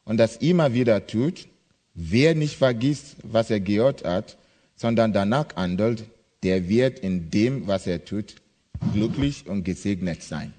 und 0.04 0.16
das 0.16 0.36
immer 0.36 0.72
wieder 0.72 1.06
tut, 1.06 1.46
wer 1.94 2.34
nicht 2.34 2.56
vergisst, 2.56 3.16
was 3.22 3.50
er 3.50 3.60
gehört 3.60 4.04
hat, 4.04 4.38
sondern 4.74 5.12
danach 5.12 5.54
handelt, 5.56 6.04
der 6.42 6.68
wird 6.68 6.98
in 7.00 7.30
dem, 7.30 7.66
was 7.66 7.86
er 7.86 8.04
tut, 8.04 8.36
glücklich 8.92 9.46
und 9.46 9.64
gesegnet 9.64 10.22
sein. 10.22 10.52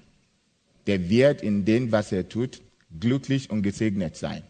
Der 0.86 1.08
wird 1.08 1.42
in 1.42 1.64
dem, 1.64 1.92
was 1.92 2.12
er 2.12 2.28
tut, 2.28 2.60
glücklich 2.98 3.50
und 3.50 3.62
gesegnet 3.62 4.16
sein. 4.16 4.42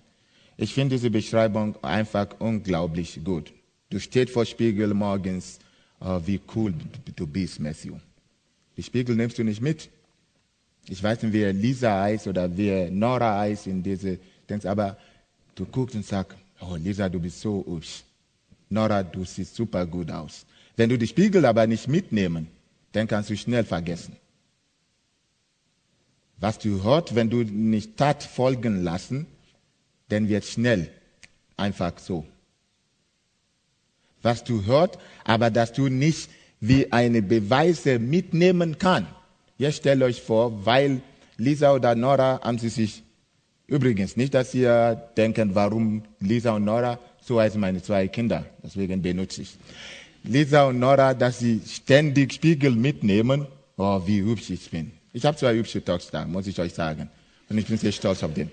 Ich 0.61 0.75
finde 0.75 0.97
diese 0.97 1.09
Beschreibung 1.09 1.77
einfach 1.85 2.27
unglaublich 2.41 3.21
gut. 3.23 3.53
Du 3.91 4.01
stehst 4.01 4.33
vor 4.33 4.45
Spiegel 4.45 4.93
morgens, 4.93 5.61
oh, 6.01 6.21
wie 6.27 6.41
cool 6.55 6.75
du 7.15 7.27
bist, 7.29 7.61
Matthew. 7.61 7.97
Die 8.77 8.83
Spiegel 8.83 9.15
nimmst 9.15 9.39
du 9.39 9.45
nicht 9.45 9.63
mit. 9.63 9.89
Ich 10.89 11.01
weiß 11.01 11.23
nicht, 11.23 11.33
wer 11.33 11.53
Lisa 11.53 12.03
heißt 12.03 12.27
oder 12.27 12.55
wer 12.57 12.91
Nora 12.91 13.39
heißt 13.39 13.69
in 13.69 13.85
diese 13.85 14.19
Dings, 14.51 14.67
aber 14.67 14.99
du 15.55 15.65
guckst 15.65 15.95
und 15.95 16.05
sagst, 16.05 16.37
oh 16.61 16.75
Lisa, 16.75 17.09
du 17.09 17.21
bist 17.21 17.41
so 17.41 17.65
hübsch. 17.65 18.03
Nora, 18.69 19.05
du 19.05 19.25
siehst 19.25 19.55
super 19.55 19.87
gut 19.87 20.11
aus. 20.11 20.45
Wenn 20.77 20.89
du 20.89 20.99
die 20.99 21.07
Spiegel 21.07 21.47
aber 21.47 21.69
nicht 21.69 21.87
mitnehmen, 21.87 22.49
dann 22.91 23.07
kannst 23.07 23.31
du 23.31 23.37
schnell 23.37 23.65
vergessen. 23.65 24.17
Was 26.39 26.59
du 26.59 26.83
hörst, 26.83 27.15
wenn 27.15 27.31
du 27.31 27.45
nicht 27.45 27.97
Tat 27.97 28.25
folgen 28.25 28.83
lassen, 28.83 29.27
dann 30.09 30.29
wird 30.29 30.45
schnell 30.45 30.91
einfach 31.57 31.99
so. 31.99 32.25
Was 34.23 34.45
du 34.45 34.65
hörst, 34.65 34.99
aber 35.25 35.51
dass 35.51 35.73
du 35.73 35.89
nicht 35.89 36.29
wie 36.61 36.91
eine 36.93 37.23
Beweise 37.23 37.99
mitnehmen 37.99 38.79
kann. 38.79 39.07
Jetzt 39.59 39.77
stellt 39.79 40.03
euch 40.03 40.21
vor, 40.21 40.65
weil 40.65 41.01
Lisa 41.37 41.73
oder 41.73 41.95
Nora 41.95 42.41
haben 42.43 42.59
sie 42.59 42.69
sich, 42.69 43.03
übrigens 43.67 44.17
nicht, 44.17 44.35
dass 44.35 44.55
ihr 44.55 45.11
denken, 45.17 45.55
warum 45.55 46.03
Lisa 46.21 46.53
und 46.53 46.65
Nora, 46.65 46.99
so 47.21 47.41
heißen 47.41 47.61
meine 47.61 47.83
zwei 47.83 48.09
Kinder, 48.09 48.45
deswegen 48.63 49.03
benutze 49.03 49.43
ich. 49.43 49.57
Lisa 50.25 50.65
und 50.65 50.79
Nora, 50.79 51.15
dass 51.15 51.39
sie 51.39 51.61
ständig 51.67 52.33
Spiegel 52.35 52.73
mitnehmen, 52.73 53.47
oh, 53.77 54.03
wie 54.05 54.23
hübsch 54.23 54.51
ich 54.51 54.71
bin. 54.71 54.91
Ich 55.13 55.25
habe 55.25 55.37
zwei 55.37 55.55
hübsche 55.55 55.85
Tochter, 55.85 56.27
muss 56.27 56.47
ich 56.47 56.59
euch 56.59 56.75
sagen. 56.75 57.09
Und 57.49 57.59
ich 57.59 57.67
bin 57.67 57.79
sehr 57.79 57.93
stolz 57.93 58.23
auf 58.23 58.35
den. 58.35 58.51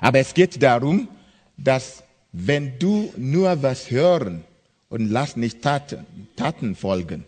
Aber 0.00 0.18
es 0.18 0.34
geht 0.34 0.62
darum, 0.62 1.08
dass 1.56 2.02
wenn 2.32 2.78
du 2.78 3.12
nur 3.16 3.62
was 3.62 3.90
hören 3.90 4.44
und 4.88 5.08
lass 5.08 5.36
nicht 5.36 5.62
Taten, 5.62 6.06
Taten 6.36 6.74
folgen. 6.74 7.24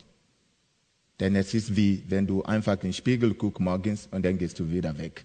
Denn 1.20 1.34
es 1.36 1.54
ist 1.54 1.76
wie, 1.76 2.02
wenn 2.08 2.26
du 2.26 2.42
einfach 2.42 2.74
in 2.74 2.80
den 2.80 2.92
Spiegel 2.92 3.34
guckst 3.34 3.60
morgens 3.60 4.08
und 4.10 4.24
dann 4.24 4.36
gehst 4.36 4.58
du 4.58 4.70
wieder 4.70 4.96
weg. 4.98 5.24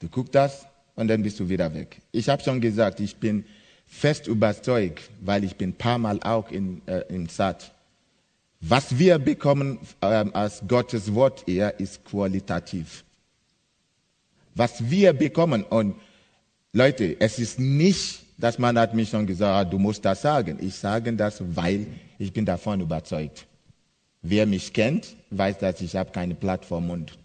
Du 0.00 0.08
guckst 0.08 0.34
das 0.34 0.66
und 0.96 1.08
dann 1.08 1.22
bist 1.22 1.40
du 1.40 1.48
wieder 1.48 1.72
weg. 1.72 2.00
Ich 2.12 2.28
habe 2.28 2.42
schon 2.42 2.60
gesagt, 2.60 3.00
ich 3.00 3.16
bin 3.16 3.44
fest 3.86 4.26
überzeugt, 4.26 5.10
weil 5.20 5.44
ich 5.44 5.56
bin 5.56 5.70
ein 5.70 5.74
paar 5.74 5.98
Mal 5.98 6.20
auch 6.22 6.50
in, 6.50 6.82
äh, 6.86 7.02
in 7.08 7.28
Saat. 7.28 7.72
Was 8.60 8.98
wir 8.98 9.18
bekommen 9.18 9.78
äh, 10.00 10.06
als 10.06 10.62
Gottes 10.68 11.14
Wort 11.14 11.48
eher 11.48 11.80
ist 11.80 12.04
qualitativ. 12.04 13.04
Was 14.54 14.90
wir 14.90 15.12
bekommen 15.12 15.64
und 15.64 15.94
Leute, 16.72 17.20
es 17.20 17.38
ist 17.38 17.58
nicht 17.58 18.20
dass 18.40 18.58
man 18.58 18.78
hat 18.78 18.94
mich 18.94 19.10
schon 19.10 19.26
gesagt, 19.26 19.52
ah, 19.52 19.70
du 19.70 19.78
musst 19.78 20.04
das 20.04 20.22
sagen. 20.22 20.58
Ich 20.60 20.74
sage 20.74 21.12
das, 21.12 21.42
weil 21.54 21.86
ich 22.18 22.32
bin 22.32 22.46
davon 22.46 22.80
überzeugt. 22.80 23.46
Wer 24.22 24.46
mich 24.46 24.72
kennt, 24.72 25.14
weiß, 25.30 25.58
dass 25.58 25.80
ich 25.80 25.94
habe 25.94 26.10
keine 26.10 26.34
Plattform 26.34 26.90
und 26.90 27.18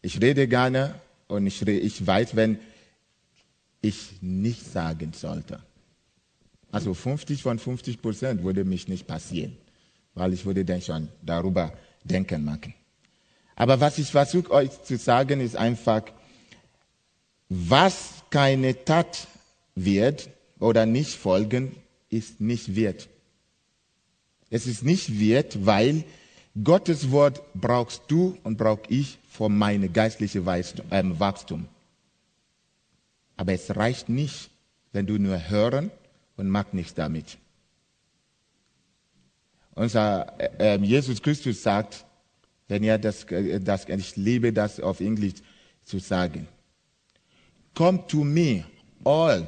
ich 0.00 0.20
rede 0.22 0.46
gerne 0.46 0.94
und 1.26 1.46
ich, 1.46 1.66
ich 1.66 2.06
weiß, 2.06 2.36
wenn 2.36 2.58
ich 3.80 4.22
nicht 4.22 4.64
sagen 4.64 5.12
sollte. 5.12 5.60
Also 6.70 6.94
50 6.94 7.42
von 7.42 7.58
50 7.58 8.00
Prozent 8.00 8.44
würde 8.44 8.64
mich 8.64 8.88
nicht 8.88 9.06
passieren, 9.06 9.56
weil 10.14 10.32
ich 10.32 10.44
würde 10.46 10.64
dann 10.64 10.82
schon 10.82 11.08
darüber 11.22 11.72
denken 12.04 12.44
machen. 12.44 12.74
Aber 13.58 13.80
was 13.80 13.98
ich 13.98 14.12
versuche 14.12 14.52
euch 14.52 14.70
zu 14.84 14.96
sagen, 14.96 15.40
ist 15.40 15.56
einfach, 15.56 16.02
was 17.48 18.22
keine 18.30 18.84
Tat 18.84 19.26
wird 19.74 20.30
oder 20.60 20.86
nicht 20.86 21.16
folgen, 21.16 21.74
ist 22.08 22.40
nicht 22.40 22.76
wert. 22.76 23.08
Es 24.48 24.68
ist 24.68 24.84
nicht 24.84 25.18
wert, 25.18 25.66
weil 25.66 26.04
Gottes 26.62 27.10
Wort 27.10 27.42
brauchst 27.52 28.02
du 28.06 28.38
und 28.44 28.58
brauch 28.58 28.78
ich 28.88 29.18
für 29.28 29.48
meine 29.48 29.88
geistliche 29.88 30.44
ähm, 30.92 31.18
Wachstum. 31.18 31.66
Aber 33.36 33.52
es 33.54 33.74
reicht 33.74 34.08
nicht, 34.08 34.50
wenn 34.92 35.08
du 35.08 35.18
nur 35.18 35.48
hören 35.50 35.90
und 36.36 36.48
mach 36.48 36.72
nichts 36.72 36.94
damit. 36.94 37.38
Unser 39.74 40.32
äh, 40.38 40.76
ähm, 40.76 40.84
Jesus 40.84 41.20
Christus 41.20 41.60
sagt, 41.60 42.04
wenn 42.68 42.84
er 42.84 42.98
das, 42.98 43.24
äh, 43.24 43.60
das, 43.60 43.88
ich 43.88 44.16
liebe 44.16 44.52
das 44.52 44.78
auf 44.80 45.00
Englisch 45.00 45.34
zu 45.84 45.98
sagen, 45.98 46.46
come 47.74 48.06
to 48.06 48.24
me, 48.24 48.64
all 49.04 49.46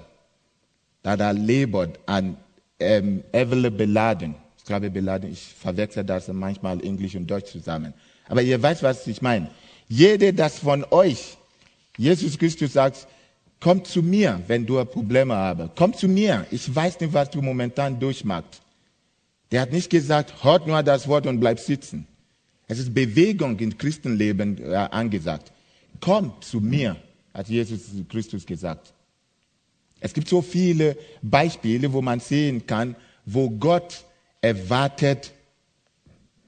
that 1.03 1.21
are 1.21 1.35
labored 1.35 1.99
and 2.07 2.37
um, 2.81 3.23
heavily 3.33 3.71
beladen. 3.71 4.35
Ich 4.57 4.65
glaube, 4.65 4.91
beladen, 4.91 5.31
ich 5.31 5.43
verwechsel 5.43 6.05
das 6.05 6.29
manchmal 6.29 6.83
Englisch 6.85 7.15
und 7.17 7.27
Deutsch 7.27 7.51
zusammen. 7.51 7.93
Aber 8.29 8.43
ihr 8.43 8.63
weißt, 8.63 8.83
was 8.83 9.07
ich 9.07 9.21
meine. 9.21 9.51
Jede, 9.89 10.33
das 10.33 10.61
von 10.61 10.85
euch, 10.91 11.37
Jesus 11.97 12.39
Christus 12.39 12.75
sagt, 12.75 13.09
komm 13.59 13.85
zu 13.85 14.03
mir, 14.03 14.41
wenn 14.47 14.65
du 14.65 14.83
Probleme 14.85 15.37
hast. 15.37 15.71
Komm 15.77 15.93
zu 15.93 16.09
mir. 16.09 16.47
Ich 16.51 16.73
weiß 16.75 17.01
nicht, 17.01 17.13
was 17.13 17.31
du 17.31 17.43
momentan 17.43 17.99
durchmachst. 17.99 18.63
Der 19.51 19.63
hat 19.63 19.73
nicht 19.73 19.91
gesagt, 19.91 20.45
hört 20.45 20.67
nur 20.67 20.83
das 20.83 21.09
Wort 21.09 21.27
und 21.27 21.41
bleib 21.41 21.59
sitzen. 21.59 22.07
Es 22.71 22.79
ist 22.79 22.95
Bewegung 22.95 23.59
im 23.59 23.77
Christenleben 23.77 24.57
äh, 24.63 24.77
angesagt. 24.77 25.51
Komm 25.99 26.33
zu 26.41 26.61
mir, 26.61 26.95
hat 27.35 27.49
Jesus 27.49 27.81
Christus 28.09 28.47
gesagt. 28.47 28.93
Es 29.99 30.15
gibt 30.15 30.29
so 30.29 30.41
viele 30.41 30.97
Beispiele, 31.21 31.93
wo 31.93 32.01
man 32.01 32.21
sehen 32.21 32.65
kann, 32.65 32.95
wo 33.27 33.51
Gott 33.51 34.05
erwartet 34.41 35.33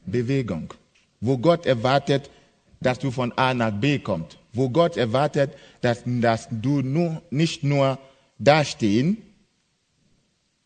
Bewegung, 0.06 0.72
wo 1.20 1.37
Gott 1.38 1.66
erwartet, 1.66 2.30
dass 2.80 3.00
du 3.00 3.11
von 3.11 3.32
A 3.32 3.52
nach 3.52 3.72
B 3.72 3.98
kommst, 3.98 4.38
wo 4.52 4.70
Gott 4.70 4.96
erwartet, 4.96 5.50
dass, 5.80 6.04
dass 6.06 6.46
du 6.52 6.82
nur, 6.82 7.20
nicht 7.30 7.64
nur 7.64 7.98
dastehen 8.38 9.16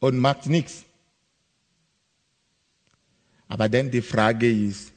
und 0.01 0.19
machst 0.19 0.51
nichts. 0.51 0.85
Aber 3.49 3.71
dann 3.71 3.91
die 3.91 4.03
Frage 4.03 4.51
ist, 4.51 4.93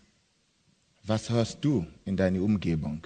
was 1.09 1.29
hörst 1.29 1.57
du 1.61 1.87
in 2.05 2.15
deiner 2.15 2.41
Umgebung? 2.41 3.05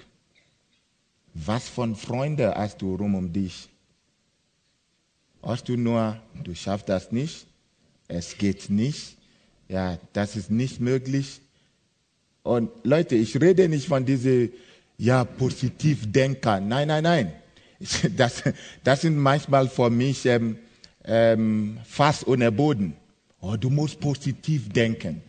Was 1.32 1.68
von 1.68 1.96
Freunden 1.96 2.54
hast 2.54 2.82
du 2.82 2.94
rum 2.94 3.14
um 3.14 3.32
dich? 3.32 3.68
Hast 5.42 5.68
du 5.68 5.76
nur, 5.76 6.20
du 6.42 6.54
schaffst 6.54 6.88
das 6.88 7.10
nicht, 7.10 7.46
es 8.06 8.36
geht 8.36 8.70
nicht, 8.70 9.16
ja, 9.68 9.98
das 10.12 10.36
ist 10.36 10.50
nicht 10.50 10.80
möglich. 10.80 11.40
Und 12.42 12.70
Leute, 12.82 13.16
ich 13.16 13.40
rede 13.40 13.68
nicht 13.68 13.88
von 13.88 14.04
diesen, 14.04 14.52
ja, 14.98 15.24
Positivdenkern. 15.24 16.68
Nein, 16.68 16.88
nein, 16.88 17.02
nein. 17.02 17.32
Das, 18.16 18.42
das 18.84 19.00
sind 19.00 19.16
manchmal 19.16 19.68
für 19.68 19.90
mich 19.90 20.24
ähm, 20.26 20.58
ähm, 21.04 21.78
fast 21.84 22.26
ohne 22.26 22.52
Boden. 22.52 22.94
Oh, 23.40 23.56
du 23.56 23.68
musst 23.68 23.98
positiv 23.98 24.68
denken. 24.72 25.22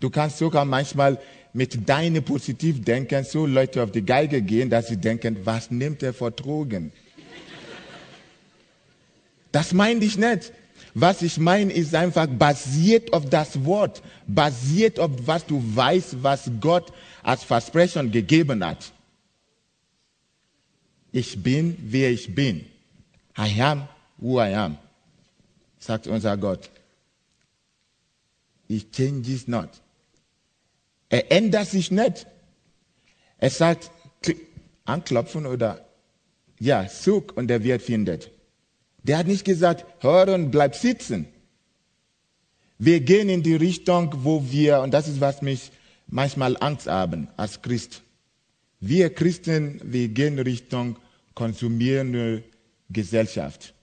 Du 0.00 0.10
kannst 0.10 0.38
sogar 0.38 0.64
manchmal 0.64 1.18
mit 1.52 1.88
deinem 1.88 2.24
Positivdenken 2.24 3.24
so 3.24 3.46
Leute 3.46 3.82
auf 3.82 3.90
die 3.90 4.04
Geige 4.04 4.42
gehen, 4.42 4.70
dass 4.70 4.88
sie 4.88 4.96
denken, 4.96 5.38
was 5.44 5.70
nimmt 5.70 6.02
er 6.02 6.14
vor 6.14 6.30
Drogen? 6.30 6.92
Das 9.50 9.72
meine 9.72 10.04
ich 10.04 10.16
nicht. 10.16 10.52
Was 10.94 11.22
ich 11.22 11.38
meine, 11.38 11.72
ist 11.72 11.94
einfach 11.94 12.26
basiert 12.26 13.12
auf 13.12 13.28
das 13.28 13.64
Wort, 13.64 14.02
basiert 14.26 14.98
auf 14.98 15.10
was 15.26 15.46
du 15.46 15.62
weißt, 15.74 16.22
was 16.22 16.50
Gott 16.60 16.92
als 17.22 17.44
Versprechen 17.44 18.10
gegeben 18.10 18.64
hat. 18.64 18.92
Ich 21.12 21.42
bin, 21.42 21.76
wer 21.80 22.10
ich 22.10 22.34
bin. 22.34 22.66
I 23.38 23.60
am 23.62 23.88
who 24.18 24.40
I 24.40 24.54
am, 24.54 24.78
sagt 25.78 26.06
unser 26.06 26.36
Gott. 26.36 26.68
he 28.68 28.82
changes 28.82 29.48
not. 29.48 29.80
Er 31.08 31.32
ändert 31.32 31.68
sich 31.68 31.90
nicht. 31.90 32.26
Er 33.38 33.50
sagt, 33.50 33.90
anklopfen 34.84 35.46
oder 35.46 35.86
ja, 36.58 36.88
such 36.88 37.36
und 37.36 37.48
der 37.48 37.62
wird 37.62 37.82
findet. 37.82 38.30
Der 39.02 39.18
hat 39.18 39.26
nicht 39.26 39.44
gesagt, 39.44 39.86
hör 40.00 40.32
und 40.34 40.50
bleib 40.50 40.74
sitzen. 40.74 41.28
Wir 42.78 43.00
gehen 43.00 43.28
in 43.28 43.42
die 43.42 43.54
Richtung, 43.56 44.12
wo 44.24 44.44
wir, 44.50 44.80
und 44.80 44.92
das 44.92 45.08
ist, 45.08 45.20
was 45.20 45.42
mich 45.42 45.70
manchmal 46.06 46.56
Angst 46.60 46.86
haben 46.86 47.28
als 47.36 47.62
Christ. 47.62 48.02
Wir 48.80 49.12
Christen, 49.12 49.80
wir 49.84 50.08
gehen 50.08 50.38
Richtung 50.38 50.96
konsumierende 51.34 52.44
Gesellschaft. 52.90 53.74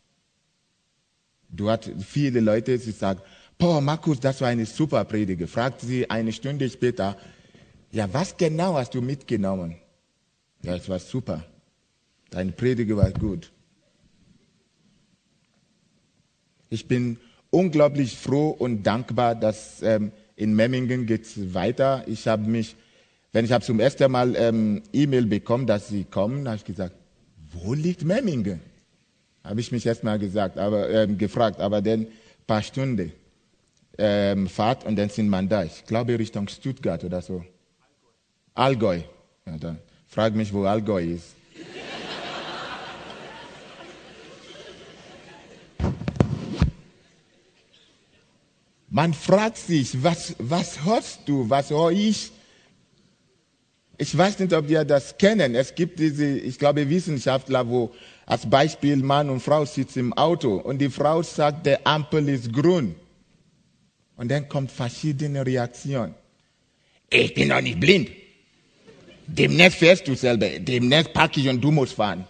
Du 1.49 1.69
hast 1.69 1.89
viele 2.05 2.39
Leute, 2.39 2.77
die 2.77 2.91
sagen, 2.91 3.21
boah, 3.57 3.81
Markus, 3.81 4.19
das 4.19 4.41
war 4.41 4.49
eine 4.49 4.65
super 4.65 5.03
Predige. 5.05 5.47
Fragt 5.47 5.81
sie 5.81 6.09
eine 6.09 6.31
Stunde 6.31 6.69
später, 6.69 7.17
ja, 7.91 8.11
was 8.13 8.35
genau 8.35 8.75
hast 8.75 8.93
du 8.93 9.01
mitgenommen? 9.01 9.75
Ja, 10.63 10.75
es 10.75 10.89
war 10.89 10.99
super. 10.99 11.45
Deine 12.29 12.51
Predige 12.51 12.97
war 12.97 13.11
gut. 13.11 13.51
Ich 16.69 16.87
bin 16.87 17.17
unglaublich 17.51 18.17
froh 18.17 18.49
und 18.49 18.83
dankbar, 18.83 19.35
dass 19.35 19.81
ähm, 19.81 20.11
in 20.35 20.55
Memmingen 20.55 21.05
geht 21.05 21.23
es 21.23 21.53
weiter. 21.53 22.03
Ich 22.07 22.27
habe 22.27 22.49
mich, 22.49 22.75
wenn 23.31 23.45
ich 23.45 23.51
habe 23.51 23.63
zum 23.63 23.79
ersten 23.79 24.11
Mal 24.11 24.35
ähm, 24.35 24.83
E-Mail 24.91 25.25
bekommen, 25.27 25.67
dass 25.67 25.87
sie 25.87 26.03
kommen, 26.03 26.47
habe 26.47 26.57
ich 26.57 26.65
gesagt, 26.65 26.95
wo 27.51 27.73
liegt 27.73 28.03
Memmingen? 28.03 28.59
Habe 29.43 29.61
ich 29.61 29.71
mich 29.71 29.85
erst 29.85 30.03
mal 30.03 30.19
gesagt, 30.19 30.57
aber 30.57 30.89
ähm, 30.89 31.17
gefragt, 31.17 31.61
aber 31.61 31.81
dann 31.81 32.07
paar 32.47 32.61
Stunden 32.61 33.11
ähm, 33.97 34.47
Fahrt 34.47 34.85
und 34.85 34.95
dann 34.95 35.09
sind 35.09 35.29
man 35.29 35.47
da. 35.47 35.63
Ich 35.63 35.85
glaube 35.85 36.17
Richtung 36.17 36.47
Stuttgart 36.47 37.03
oder 37.03 37.21
so. 37.21 37.43
Allgäu. 38.53 39.01
Ja, 39.45 39.57
dann 39.57 39.79
frag 40.07 40.35
mich, 40.35 40.53
wo 40.53 40.63
Allgäu 40.63 41.03
ist. 41.03 41.35
Man 48.89 49.13
fragt 49.13 49.57
sich, 49.57 50.01
was, 50.01 50.35
was 50.39 50.85
hörst 50.85 51.19
du, 51.25 51.49
was 51.49 51.69
höre 51.69 51.91
ich? 51.91 52.31
Ich 53.97 54.17
weiß 54.17 54.39
nicht, 54.39 54.53
ob 54.53 54.69
wir 54.69 54.85
das 54.85 55.17
kennen. 55.17 55.53
Es 55.53 55.75
gibt 55.75 55.99
diese, 55.99 56.25
ich 56.25 56.57
glaube, 56.57 56.89
Wissenschaftler, 56.89 57.67
wo 57.67 57.93
als 58.25 58.49
Beispiel 58.49 58.95
Mann 58.97 59.29
und 59.29 59.41
Frau 59.41 59.65
sitzen 59.65 59.99
im 59.99 60.13
Auto 60.13 60.55
und 60.55 60.79
die 60.79 60.89
Frau 60.89 61.21
sagt, 61.21 61.65
der 61.65 61.85
Ampel 61.85 62.29
ist 62.29 62.53
grün. 62.53 62.95
Und 64.17 64.29
dann 64.29 64.47
kommt 64.47 64.71
verschiedene 64.71 65.45
Reaktionen. 65.45 66.15
Ich 67.09 67.33
bin 67.33 67.49
doch 67.49 67.61
nicht 67.61 67.79
blind. 67.79 68.09
Demnächst 69.27 69.79
fährst 69.79 70.07
du 70.07 70.15
selber. 70.15 70.47
Demnächst 70.59 71.13
packe 71.13 71.39
ich 71.39 71.49
und 71.49 71.61
du 71.61 71.71
musst 71.71 71.93
fahren. 71.93 72.25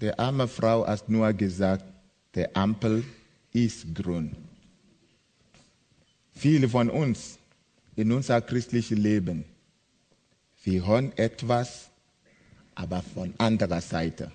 Der 0.00 0.18
arme 0.18 0.46
Frau 0.46 0.86
hat 0.86 1.08
nur 1.08 1.32
gesagt, 1.32 1.84
der 2.34 2.56
Ampel 2.56 3.04
ist 3.52 3.94
grün. 3.94 4.36
Viele 6.34 6.68
von 6.68 6.88
uns 6.88 7.38
in 7.96 8.12
unser 8.12 8.40
christliches 8.40 8.96
Leben, 8.96 9.44
wir 10.62 10.86
hören 10.86 11.12
etwas, 11.16 11.88
aber 12.76 13.02
von 13.02 13.34
anderer 13.38 13.80
Seite. 13.80 14.30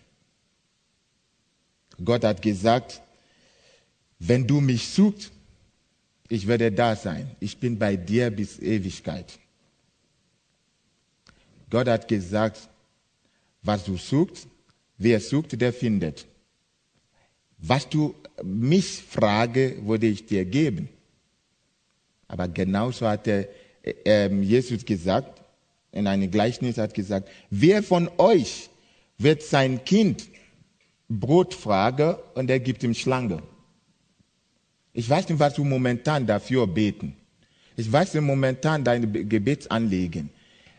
Gott 2.04 2.26
hat 2.26 2.42
gesagt, 2.42 3.02
wenn 4.20 4.46
du 4.46 4.60
mich 4.60 4.90
suchst, 4.90 5.32
ich 6.34 6.48
werde 6.48 6.72
da 6.72 6.96
sein. 6.96 7.30
Ich 7.40 7.60
bin 7.60 7.78
bei 7.78 7.96
dir 7.96 8.32
bis 8.32 8.58
Ewigkeit. 8.58 9.38
Gott 11.70 11.88
hat 11.88 12.08
gesagt, 12.08 12.70
was 13.62 13.86
du 13.86 13.98
suchst, 13.98 14.48
wer 14.98 15.20
sucht, 15.20 15.62
der 15.62 15.72
findet. 15.72 16.26
Was 17.60 17.88
du 17.88 18.16
mich 18.44 19.04
frage, 19.04 19.78
würde 19.86 20.08
ich 20.08 20.26
dir 20.26 20.44
geben. 20.44 20.90
Aber 22.28 22.48
genauso 22.48 23.08
hat 23.08 23.28
er, 23.28 23.48
äh, 23.84 24.28
Jesus 24.42 24.84
gesagt, 24.84 25.40
in 25.92 26.08
einem 26.08 26.32
Gleichnis 26.32 26.80
hat 26.80 26.96
gesagt, 26.96 27.30
wer 27.52 27.84
von 27.84 28.10
euch 28.18 28.72
wird 29.20 29.44
sein 29.44 29.86
Kind 29.86 30.28
Brot 31.08 31.54
fragen 31.54 32.16
und 32.34 32.50
er 32.50 32.60
gibt 32.60 32.82
ihm 32.82 32.96
Schlange? 32.96 33.44
Ich 34.94 35.10
weiß 35.10 35.28
nicht, 35.30 35.40
was 35.40 35.56
du 35.56 35.64
momentan 35.64 36.26
dafür 36.26 36.68
beten. 36.68 37.16
Ich 37.76 37.92
weiß 37.92 38.14
nicht 38.14 38.24
momentan 38.24 38.84
deine 38.84 39.08
Gebetsanliegen. 39.08 40.30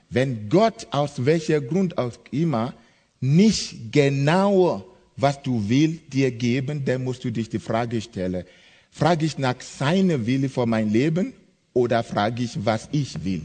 Wenn 0.09 0.49
Gott 0.49 0.87
aus 0.93 1.25
welcher 1.25 1.61
Grund 1.61 1.99
auch 1.99 2.13
immer 2.31 2.75
nicht 3.21 3.93
genau 3.93 4.87
was 5.17 5.43
du 5.43 5.69
willst 5.69 6.13
dir 6.13 6.31
geben, 6.31 6.85
dann 6.85 7.05
musst 7.05 7.25
du 7.25 7.31
dich 7.31 7.49
die 7.49 7.59
Frage 7.59 8.01
stellen, 8.01 8.45
frage 8.91 9.27
ich 9.27 9.39
nach 9.39 9.61
seinem 9.61 10.27
Wille 10.27 10.49
für 10.49 10.67
mein 10.67 10.91
Leben 10.91 11.35
oder 11.73 12.03
frage 12.03 12.43
ich, 12.43 12.65
was 12.65 12.89
ich 12.93 13.25
will? 13.25 13.43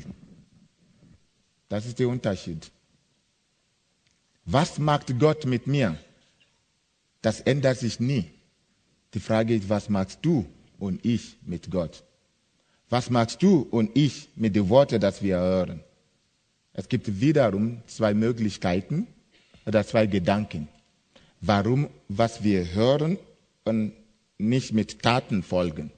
Das 1.67 1.85
ist 1.85 1.99
der 1.99 2.09
Unterschied. 2.09 2.71
Was 4.45 4.79
macht 4.79 5.19
Gott 5.19 5.45
mit 5.45 5.67
mir? 5.67 5.97
Das 7.21 7.41
ändert 7.41 7.77
sich 7.77 7.99
nie. 7.99 8.25
Die 9.13 9.19
Frage 9.19 9.55
ist, 9.55 9.69
was 9.69 9.89
machst 9.89 10.19
du 10.21 10.45
und 10.79 11.05
ich 11.05 11.37
mit 11.45 11.69
Gott? 11.69 12.03
Was 12.89 13.09
machst 13.09 13.43
du 13.43 13.67
und 13.69 13.91
ich 13.95 14.29
mit 14.35 14.55
den 14.55 14.69
Worten, 14.69 14.99
die 14.99 15.21
wir 15.21 15.37
hören? 15.37 15.83
Es 16.73 16.87
gibt 16.87 17.19
wiederum 17.19 17.81
zwei 17.87 18.13
Möglichkeiten 18.13 19.07
oder 19.65 19.85
zwei 19.85 20.07
Gedanken, 20.07 20.67
warum 21.41 21.89
was 22.07 22.43
wir 22.43 22.73
hören 22.73 23.17
und 23.65 23.93
nicht 24.37 24.73
mit 24.73 25.01
Taten 25.01 25.43
folgen. 25.43 25.91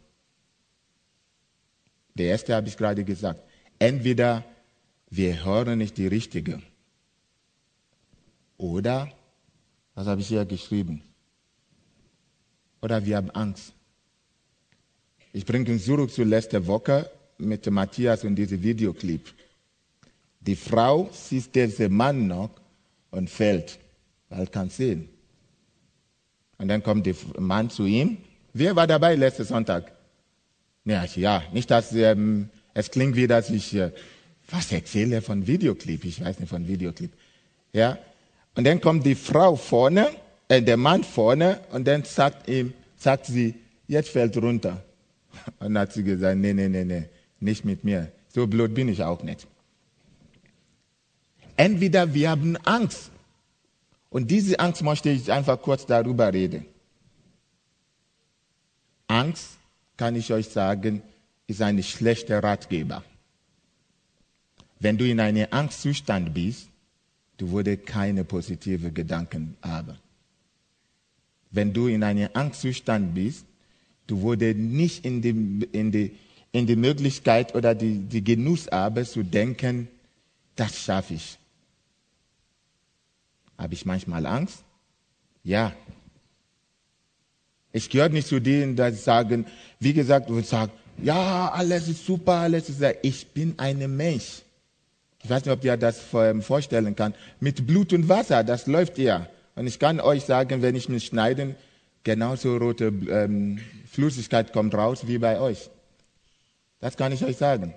Der 2.15 2.28
erste 2.28 2.56
habe 2.56 2.67
ich 2.67 2.76
gerade 2.76 3.04
gesagt. 3.04 3.41
Entweder 3.80 4.44
wir 5.10 5.44
hören 5.46 5.78
nicht 5.78 5.98
die 5.98 6.08
richtige. 6.08 6.62
Oder, 8.58 9.12
was 9.96 10.08
habe 10.08 10.22
ich 10.22 10.28
hier 10.28 10.46
geschrieben? 10.46 11.02
Oder 12.82 13.06
wir 13.06 13.17
haben 13.17 13.32
Angst. 13.32 13.74
Ich 15.34 15.46
bringe 15.46 15.72
uns 15.72 15.86
zurück 15.86 16.12
zu 16.12 16.24
letzter 16.24 16.65
Woche 16.67 17.10
mit 17.38 17.70
Matthias 17.70 18.24
und 18.24 18.36
diesem 18.36 18.62
Videoclip. 18.62 19.34
Die 20.41 20.56
Frau 20.56 21.10
sieht 21.13 21.56
diesen 21.56 21.94
Mann 21.94 22.28
noch 22.28 22.50
und 23.12 23.30
fällt, 23.30 23.80
weil 24.30 24.48
kann 24.48 24.70
sehen. 24.70 25.10
Und 26.58 26.67
dann 26.67 26.84
kommt 26.84 27.06
der 27.06 27.15
Mann 27.38 27.70
zu 27.70 27.86
ihm. 27.86 28.17
Wer 28.54 28.76
war 28.76 28.88
dabei 28.88 29.15
letzten 29.15 29.46
Sonntag? 29.46 29.91
Ja, 30.84 31.06
ja 31.15 31.44
nicht, 31.54 31.72
dass 31.72 31.94
ähm, 31.94 32.50
es 32.74 32.91
klingt 32.91 33.15
wie, 33.15 33.28
dass 33.28 33.50
ich 33.50 33.74
äh, 33.76 33.91
was 34.50 34.72
erzähle 34.72 35.22
von 35.22 35.48
Videoclip. 35.48 36.04
Ich 36.06 36.24
weiß 36.24 36.39
nicht 36.39 36.50
von 36.50 36.67
Videoclip. 36.67 37.12
Ja. 37.72 37.98
Und 38.56 38.65
dann 38.65 38.82
kommt 38.82 39.06
die 39.06 39.15
Frau 39.15 39.56
vorne, 39.56 40.10
äh, 40.50 40.62
der 40.62 40.78
Mann 40.78 41.04
vorne, 41.04 41.62
und 41.72 41.88
dann 41.88 42.04
sagt 42.04 42.50
ihm, 42.50 42.74
sagt 42.98 43.28
sie, 43.28 43.56
jetzt 43.88 44.10
fällt 44.10 44.36
runter. 44.38 44.84
Und 45.60 45.78
hat 45.78 45.94
sie 45.94 46.04
gesagt, 46.04 46.38
nee, 46.38 46.54
nee, 46.54 46.67
nee, 46.67 46.86
nee, 46.86 47.10
nicht 47.39 47.65
mit 47.65 47.84
mir. 47.84 48.12
So 48.30 48.48
blöd 48.48 48.74
bin 48.74 48.88
ich 48.89 49.04
auch 49.04 49.24
nicht. 49.24 49.48
Entweder 51.58 52.13
wir 52.13 52.30
haben 52.32 52.58
Angst. 52.58 53.12
Und 54.10 54.30
diese 54.32 54.60
Angst 54.60 54.82
möchte 54.82 55.10
ich 55.10 55.32
einfach 55.32 55.62
kurz 55.62 55.86
darüber 55.86 56.34
reden. 56.34 56.65
Angst 59.08 59.58
kann 59.98 60.15
ich 60.15 60.32
euch 60.32 60.48
sagen, 60.48 61.02
ist 61.48 61.62
ein 61.62 61.82
schlechter 61.84 62.41
Ratgeber. 62.41 63.04
Wenn 64.80 64.98
du 64.98 65.06
in 65.06 65.20
einem 65.20 65.48
Angstzustand 65.52 66.34
bist, 66.34 66.70
du 67.38 67.52
würdest 67.52 67.86
keine 67.86 68.24
positiven 68.24 68.94
Gedanken 68.94 69.56
haben. 69.62 69.98
Wenn 71.52 71.74
du 71.74 71.88
in 71.88 72.04
einem 72.04 72.30
Angstzustand 72.34 73.13
bist, 73.13 73.46
du 74.12 74.21
würdest 74.21 74.58
nicht 74.58 75.06
in 75.06 75.21
die, 75.21 75.67
in 75.71 75.91
die, 75.91 76.15
in 76.52 76.67
die 76.67 76.76
Möglichkeit 76.76 77.56
oder 77.56 77.74
die, 77.74 78.00
die 78.00 78.24
Genuss 78.24 78.67
haben 78.71 79.06
zu 79.06 79.24
denken, 79.24 79.88
das 80.56 80.78
schaffe 80.78 81.13
ich. 81.13 81.38
Habe 83.58 83.74
ich 83.74 83.86
manchmal 83.86 84.26
Angst? 84.26 84.63
Ja, 85.43 85.74
ich 87.74 87.89
gehöre 87.89 88.10
nicht 88.10 88.28
zu 88.28 88.39
denen, 88.39 88.76
die 88.76 88.91
sagen, 88.91 89.45
wie 89.80 89.93
gesagt, 89.93 90.30
und 90.30 90.45
sagen, 90.45 90.71
ja, 91.02 91.50
alles 91.52 91.88
ist 91.88 92.06
super, 92.06 92.34
alles 92.34 92.69
ist, 92.69 92.84
ich 93.02 93.28
bin 93.28 93.54
ein 93.58 93.95
Mensch. 93.95 94.41
Ich 95.24 95.30
weiß 95.30 95.45
nicht, 95.45 95.54
ob 95.54 95.63
ihr 95.63 95.78
das 95.78 96.02
vorstellen 96.41 96.95
kann. 96.95 97.13
Mit 97.39 97.65
Blut 97.65 97.93
und 97.93 98.10
Wasser, 98.10 98.43
das 98.43 98.67
läuft 98.67 98.97
ja. 98.97 99.28
Und 99.56 99.67
ich 99.67 99.80
kann 99.80 100.00
euch 100.00 100.26
sagen, 100.26 100.62
wenn 100.62 100.76
ich 100.76 100.89
mich 100.89 101.06
schneide, 101.06 101.56
genauso 102.04 102.58
rote 102.58 102.91
ähm, 103.10 103.60
Flüssigkeit 103.91 104.54
kommt 104.54 104.73
raus 104.73 105.06
wie 105.06 105.17
bei 105.17 105.38
euch. 105.38 105.69
Das 106.80 106.95
kann 106.95 107.12
ich 107.12 107.25
euch 107.25 107.36
sagen. 107.36 107.73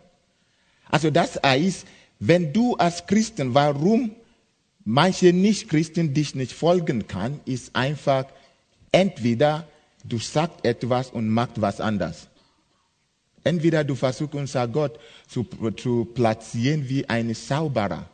Also 0.89 1.11
das 1.11 1.41
heißt, 1.45 1.87
wenn 2.21 2.53
du 2.53 2.77
als 2.77 3.07
Christen, 3.07 3.53
warum 3.53 4.15
manche 4.85 5.33
Nicht-Christen 5.33 6.15
dich 6.15 6.37
nicht 6.37 6.53
folgen 6.53 7.09
kann, 7.09 7.41
ist 7.47 7.75
einfach 7.75 8.27
entweder 8.93 9.67
du 10.05 10.19
sagst 10.19 10.65
etwas 10.65 11.11
und 11.11 11.29
machst 11.29 11.61
was 11.61 11.81
anders. 11.81 12.29
Entweder 13.43 13.83
du 13.83 13.97
versuchst 13.97 14.37
unser 14.37 14.69
Gott 14.69 15.01
zu, 15.27 15.45
zu 15.77 16.05
platzieren 16.05 16.89
wie 16.89 17.09
ein 17.09 17.35
Zauberer. 17.35 18.09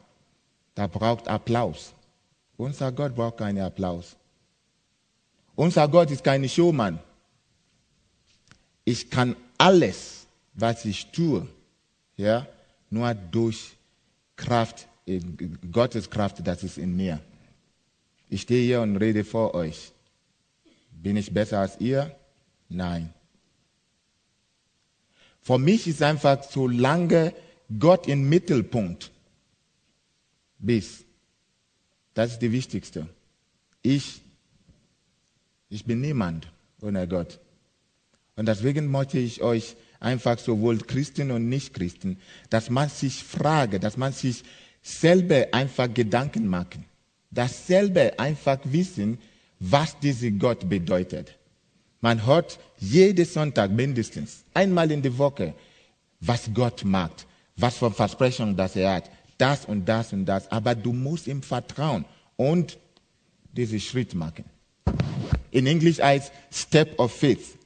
Da 0.75 0.87
braucht 0.87 1.29
Applaus. 1.29 1.93
Unser 2.57 2.93
Gott 2.93 3.15
braucht 3.15 3.37
keinen 3.37 3.63
Applaus. 3.63 4.17
Unser 5.55 5.87
Gott 5.87 6.11
ist 6.11 6.25
kein 6.25 6.49
Showman. 6.49 6.99
Ich 8.91 9.09
kann 9.09 9.37
alles, 9.57 10.27
was 10.55 10.85
ich 10.85 11.13
tue, 11.13 11.47
ja, 12.17 12.45
nur 12.91 13.15
durch 13.15 13.77
Kraft, 14.35 14.89
Gottes 15.71 16.11
Kraft, 16.11 16.45
das 16.45 16.65
ist 16.65 16.77
in 16.77 16.97
mir. 16.97 17.21
Ich 18.29 18.43
stehe 18.43 18.65
hier 18.65 18.81
und 18.81 18.97
rede 18.97 19.23
vor 19.23 19.55
euch. 19.55 19.93
Bin 20.91 21.17
ich 21.17 21.33
besser 21.33 21.61
als 21.61 21.79
ihr? 21.79 22.17
Nein. 22.69 23.15
Für 25.41 25.59
mich 25.59 25.87
ist 25.87 26.03
einfach, 26.03 26.43
solange 26.43 27.33
Gott 27.79 28.09
im 28.09 28.29
Mittelpunkt 28.29 29.13
bist, 30.59 31.05
das 32.15 32.33
ist 32.33 32.43
die 32.43 32.51
wichtigste. 32.51 33.09
Ich, 33.83 34.21
ich 35.69 35.85
bin 35.85 36.01
niemand 36.01 36.51
ohne 36.81 37.07
Gott. 37.07 37.39
Und 38.41 38.47
deswegen 38.47 38.91
möchte 38.91 39.19
ich 39.19 39.43
euch 39.43 39.77
einfach 40.01 40.39
sowohl 40.39 40.79
Christen 40.79 41.31
und 41.31 41.51
Nicht-Christen, 41.51 42.19
dass 42.49 42.71
man 42.71 42.89
sich 42.89 43.23
frage, 43.23 43.79
dass 43.79 43.99
man 43.99 44.15
sich 44.15 44.45
selber 44.81 45.49
einfach 45.53 45.93
Gedanken 45.93 46.47
machen, 46.47 46.87
dasselbe 47.31 48.19
einfach 48.19 48.59
wissen, 48.65 49.19
was 49.59 49.99
dieser 49.99 50.31
Gott 50.31 50.67
bedeutet. 50.71 51.37
Man 52.01 52.25
hört 52.25 52.59
jeden 52.79 53.27
Sonntag 53.27 53.73
mindestens 53.73 54.43
einmal 54.55 54.91
in 54.91 55.03
der 55.03 55.19
Woche, 55.19 55.53
was 56.21 56.49
Gott 56.55 56.83
macht, 56.83 57.27
was 57.57 57.77
für 57.77 57.91
Versprechungen 57.91 58.57
das 58.57 58.75
er 58.75 58.95
hat, 58.95 59.11
das 59.37 59.67
und 59.67 59.85
das 59.85 60.15
und 60.15 60.25
das. 60.25 60.51
Aber 60.51 60.75
du 60.75 60.95
musst 60.95 61.27
ihm 61.27 61.43
vertrauen 61.43 62.07
und 62.37 62.79
diesen 63.53 63.81
Schritt 63.81 64.15
machen. 64.15 64.47
In 65.51 65.67
Englisch 65.67 65.99
heißt 65.99 66.33
Step 66.51 66.99
of 66.99 67.13
Faith. 67.13 67.60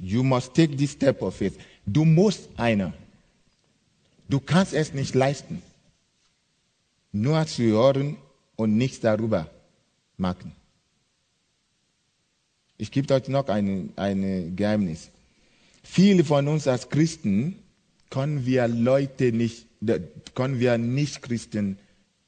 You 0.00 0.22
must 0.22 0.54
take 0.54 0.76
this 0.76 0.92
step 0.92 1.22
of 1.22 1.34
faith. 1.36 1.58
Du 1.86 2.04
musst 2.04 2.48
einer. 2.56 2.92
Du 4.28 4.40
kannst 4.40 4.74
es 4.74 4.92
nicht 4.94 5.14
leisten. 5.14 5.62
Nur 7.12 7.46
zu 7.46 7.62
hören 7.62 8.16
und 8.56 8.76
nichts 8.76 9.00
darüber 9.00 9.50
machen. 10.16 10.52
Ich 12.76 12.90
gebe 12.92 13.12
euch 13.12 13.28
noch 13.28 13.48
ein, 13.48 13.92
ein 13.96 14.54
Geheimnis. 14.54 15.10
Viele 15.82 16.24
von 16.24 16.46
uns 16.46 16.68
als 16.68 16.88
Christen 16.88 17.58
können 18.10 18.46
wir 18.46 18.68
Leute 18.68 19.32
nicht, 19.32 19.66
können 20.34 20.60
wir 20.60 20.78
Nicht-Christen 20.78 21.78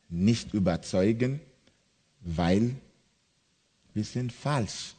nicht 0.09 0.55
überzeugen, 0.55 1.41
weil 2.21 2.75
wir 3.95 4.05
sind 4.05 4.33
falsch. 4.33 4.95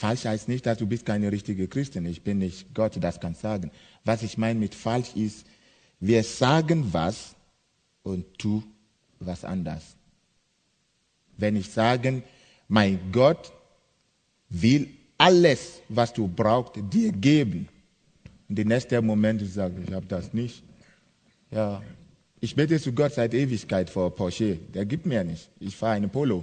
Falsch 0.00 0.24
heißt 0.24 0.48
nicht, 0.48 0.64
dass 0.64 0.78
du 0.78 0.86
bist 0.86 1.04
keine 1.04 1.30
richtige 1.30 1.68
Christin. 1.68 2.06
Ich 2.06 2.22
bin 2.22 2.38
nicht 2.38 2.74
Gott, 2.74 2.96
das 2.98 3.20
kann 3.20 3.34
sagen. 3.34 3.70
Was 4.02 4.22
ich 4.22 4.38
meine 4.38 4.58
mit 4.58 4.74
falsch 4.74 5.14
ist, 5.14 5.46
wir 6.00 6.24
sagen 6.24 6.88
was 6.90 7.36
und 8.02 8.24
tu 8.38 8.62
was 9.18 9.44
anders. 9.44 9.84
Wenn 11.36 11.54
ich 11.54 11.68
sage, 11.70 12.22
mein 12.66 13.12
Gott 13.12 13.52
will 14.48 14.88
alles, 15.18 15.82
was 15.90 16.14
du 16.14 16.26
brauchst, 16.26 16.76
dir 16.90 17.12
geben. 17.12 17.68
Und 18.48 18.56
der 18.56 18.64
nächste 18.64 19.02
Moment 19.02 19.42
ich 19.42 19.52
sage, 19.52 19.82
ich 19.86 19.92
habe 19.92 20.06
das 20.06 20.32
nicht. 20.32 20.62
Ja, 21.50 21.82
ich 22.40 22.56
bete 22.56 22.80
zu 22.80 22.94
Gott 22.94 23.12
seit 23.12 23.34
Ewigkeit 23.34 23.90
vor 23.90 24.14
Porsche. 24.14 24.56
Der 24.72 24.86
gibt 24.86 25.04
mir 25.04 25.24
nicht. 25.24 25.50
Ich 25.60 25.76
fahre 25.76 25.96
eine 25.96 26.08
Polo. 26.08 26.42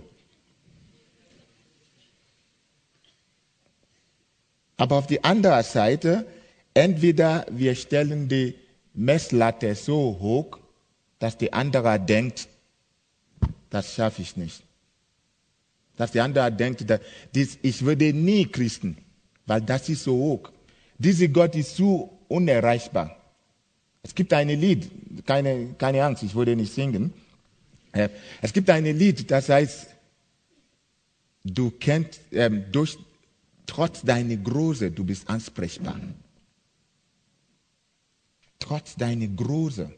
Aber 4.78 4.98
auf 4.98 5.08
die 5.08 5.24
andere 5.24 5.64
Seite, 5.64 6.26
entweder 6.74 7.46
wir 7.50 7.76
stellen 7.76 8.28
die 8.30 8.56
Messlatte 8.94 9.76
so 9.76 10.18
hoch, 10.20 10.60
dass 11.20 11.38
die 11.38 11.52
andere 11.52 12.00
denkt, 12.00 12.48
das 13.70 13.96
schaffe 13.96 14.22
ich 14.22 14.38
nicht 14.38 14.64
dass 15.98 16.12
der 16.12 16.24
andere 16.24 16.52
denkt, 16.52 16.90
dass 16.90 17.02
ich 17.34 17.84
würde 17.84 18.14
nie 18.14 18.46
Christen, 18.46 18.98
weil 19.46 19.62
das 19.62 19.90
ist 19.90 20.04
so 20.04 20.16
hoch. 20.16 20.52
Dieser 20.98 21.28
Gott 21.28 21.56
ist 21.56 21.76
so 21.76 22.20
unerreichbar. 22.28 23.18
Es 24.04 24.16
gibt 24.16 24.32
ein 24.32 24.48
Lied, 24.48 24.90
keine, 25.26 25.74
keine 25.78 26.04
Angst, 26.04 26.24
ich 26.24 26.34
würde 26.34 26.56
nicht 26.56 26.72
singen. 26.72 27.14
Äh, 27.92 28.10
es 28.42 28.54
gibt 28.54 28.70
ein 28.70 28.86
Lied, 28.86 29.30
das 29.30 29.50
heißt, 29.50 29.88
du 31.44 31.72
kennst, 31.72 32.22
ähm, 32.32 32.66
durch, 32.72 32.98
trotz 33.68 34.02
deiner 34.02 34.38
Größe, 34.38 34.90
du 34.90 35.04
bist 35.04 35.30
ansprechbar. 35.30 36.00
Trotz 38.58 38.96
deiner 38.96 39.28
Größe, 39.28 39.94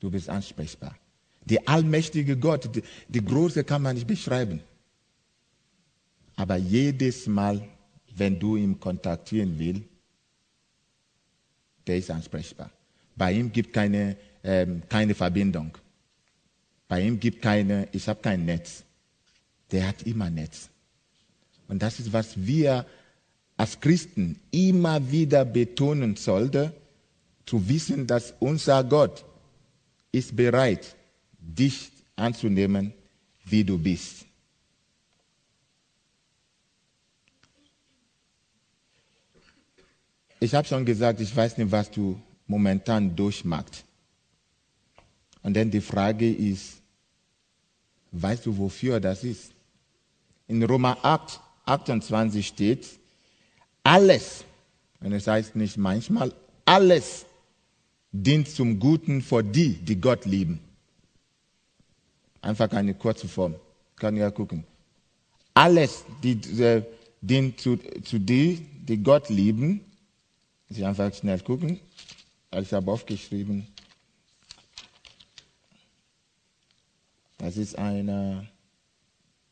du 0.00 0.10
bist 0.10 0.28
ansprechbar. 0.28 0.94
Der 1.46 1.66
allmächtige 1.66 2.36
Gott, 2.36 2.74
die, 2.74 2.82
die 3.08 3.24
Größe 3.24 3.64
kann 3.64 3.82
man 3.82 3.94
nicht 3.94 4.06
beschreiben. 4.06 4.60
Aber 6.36 6.56
jedes 6.56 7.26
Mal, 7.26 7.66
wenn 8.14 8.38
du 8.38 8.56
ihn 8.56 8.78
kontaktieren 8.78 9.58
willst, 9.58 9.84
der 11.86 11.98
ist 11.98 12.10
ansprechbar. 12.10 12.70
Bei 13.16 13.32
ihm 13.32 13.52
gibt 13.52 13.72
keine, 13.72 14.16
ähm, 14.42 14.82
keine 14.88 15.14
Verbindung. 15.14 15.76
Bei 16.88 17.02
ihm 17.02 17.20
gibt 17.20 17.42
keine, 17.42 17.88
ich 17.92 18.08
habe 18.08 18.20
kein 18.20 18.44
Netz. 18.44 18.84
Der 19.70 19.88
hat 19.88 20.02
immer 20.02 20.30
Netz. 20.30 20.68
Und 21.68 21.82
das 21.82 22.00
ist, 22.00 22.12
was 22.12 22.36
wir 22.36 22.86
als 23.56 23.78
Christen 23.80 24.40
immer 24.50 25.10
wieder 25.10 25.44
betonen 25.44 26.16
sollten, 26.16 26.72
zu 27.46 27.68
wissen, 27.68 28.06
dass 28.06 28.34
unser 28.40 28.82
Gott 28.84 29.24
ist 30.12 30.34
bereit, 30.34 30.96
dich 31.38 31.90
anzunehmen, 32.16 32.92
wie 33.44 33.64
du 33.64 33.78
bist. 33.78 34.24
Ich 40.40 40.54
habe 40.54 40.66
schon 40.66 40.84
gesagt, 40.84 41.20
ich 41.20 41.34
weiß 41.34 41.58
nicht, 41.58 41.70
was 41.70 41.90
du 41.90 42.20
momentan 42.46 43.14
durchmachst. 43.14 43.84
Und 45.42 45.54
dann 45.54 45.70
die 45.70 45.80
Frage 45.80 46.30
ist, 46.30 46.82
weißt 48.12 48.46
du, 48.46 48.56
wofür 48.56 49.00
das 49.00 49.24
ist? 49.24 49.52
In 50.46 50.62
Roma 50.62 50.96
8, 51.02 51.40
28 51.64 52.46
steht, 52.46 52.86
alles, 53.84 54.44
und 55.00 55.12
es 55.12 55.28
heißt 55.28 55.54
nicht 55.54 55.76
manchmal, 55.76 56.32
alles 56.64 57.24
dient 58.10 58.48
zum 58.48 58.80
Guten 58.80 59.22
für 59.22 59.44
die, 59.44 59.74
die 59.74 60.00
Gott 60.00 60.24
lieben. 60.24 60.58
Einfach 62.42 62.70
eine 62.72 62.94
kurze 62.94 63.28
Form. 63.28 63.54
Kann 63.96 64.16
ja 64.16 64.30
gucken. 64.30 64.64
Alles 65.54 66.04
äh, 66.24 66.82
dient 67.20 67.60
zu, 67.60 67.78
zu 68.02 68.18
die, 68.18 68.66
die 68.88 69.02
Gott 69.02 69.28
lieben 69.28 69.80
ich 70.78 70.84
einfach 70.84 71.12
schnell 71.14 71.40
gucken. 71.40 71.80
Ich 72.52 72.72
habe 72.72 72.90
aufgeschrieben. 72.90 73.66
Das 77.38 77.56
ist 77.56 77.76
eine, 77.76 78.48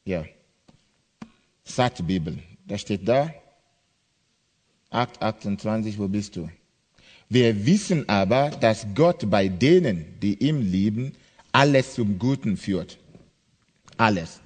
ja, 0.04 0.24
Satzbibel. 1.64 2.38
Da 2.66 2.78
steht 2.78 3.06
da, 3.06 3.32
8, 4.92 5.22
28, 5.22 5.98
wo 5.98 6.08
bist 6.08 6.36
du? 6.36 6.48
Wir 7.28 7.64
wissen 7.64 8.08
aber, 8.08 8.50
dass 8.50 8.86
Gott 8.94 9.28
bei 9.30 9.48
denen, 9.48 10.04
die 10.20 10.34
ihm 10.46 10.60
lieben, 10.60 11.12
alles 11.50 11.94
zum 11.94 12.18
Guten 12.18 12.56
führt. 12.56 12.98
Alles. 13.96 14.40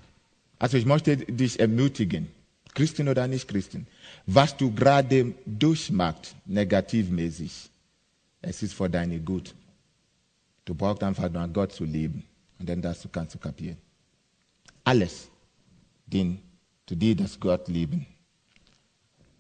Also 0.58 0.76
ich 0.76 0.86
möchte 0.86 1.16
dich 1.16 1.58
ermutigen, 1.58 2.28
Christen 2.74 3.08
oder 3.08 3.26
nicht 3.26 3.48
Christen, 3.48 3.86
was 4.26 4.56
du 4.56 4.72
gerade 4.72 5.34
durchmachst, 5.44 6.36
negativmäßig, 6.46 7.70
es 8.42 8.62
ist 8.62 8.74
für 8.74 8.88
deine 8.88 9.18
Gut. 9.18 9.54
Du 10.64 10.74
brauchst 10.74 11.02
einfach 11.02 11.30
nur 11.30 11.46
Gott 11.48 11.72
zu 11.72 11.84
lieben 11.84 12.24
und 12.58 12.68
dann 12.68 12.82
das 12.82 13.08
kannst 13.10 13.34
du 13.34 13.38
kapieren. 13.38 13.78
Alles 14.84 15.28
dient 16.06 16.40
zu 16.86 16.94
dir, 16.94 17.16
das 17.16 17.38
Gott 17.40 17.68
lieben. 17.68 18.06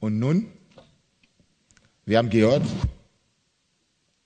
Und 0.00 0.18
nun, 0.18 0.48
wir 2.06 2.18
haben 2.18 2.30
gehört, 2.30 2.62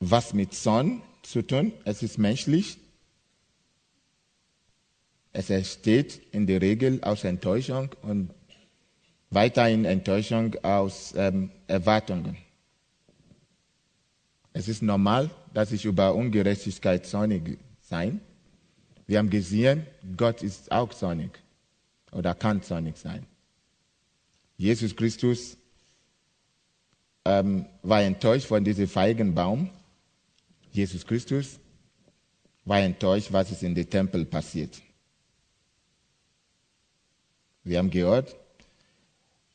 was 0.01 0.35
mit 0.35 0.53
Zorn 0.55 1.03
zu 1.23 1.43
tun. 1.43 1.73
Es 1.85 2.03
ist 2.03 2.19
menschlich. 2.19 2.79
Es 5.33 5.49
entsteht 5.49 6.21
in 6.33 6.47
der 6.47 6.61
Regel 6.61 7.03
aus 7.03 7.25
Enttäuschung 7.25 7.90
und 8.03 8.31
weiterhin 9.31 9.87
Enttäuschung 9.87 10.57
aus 10.62 11.14
ähm, 11.16 11.51
Erwartungen. 11.69 12.37
Es 14.53 14.69
ist 14.69 14.83
normal, 14.83 15.31
dass 15.55 15.73
ich 15.73 15.85
über 15.87 16.14
Ungerechtigkeit 16.14 17.07
zornig 17.07 17.59
sein. 17.81 18.21
Wir 19.07 19.19
haben 19.19 19.31
gesehen, 19.31 19.87
Gott 20.16 20.43
ist 20.43 20.71
auch 20.71 20.93
zornig 20.93 21.31
oder 22.12 22.35
kann 22.35 22.62
zornig 22.62 22.97
sein. 22.99 23.25
Jesus 24.57 24.95
Christus 24.95 25.57
ähm, 27.31 27.66
war 27.83 28.03
enttäuscht 28.03 28.47
von 28.47 28.64
diesem 28.64 28.88
Feigenbaum. 28.88 29.71
Jesus 30.73 31.07
Christus 31.07 31.59
war 32.64 32.81
enttäuscht, 32.81 33.33
was 33.33 33.51
ist 33.51 33.62
in 33.62 33.75
dem 33.75 33.88
Tempel 33.88 34.25
passiert. 34.25 34.81
Wir 37.62 37.79
haben 37.79 37.90
gehört, 37.90 38.37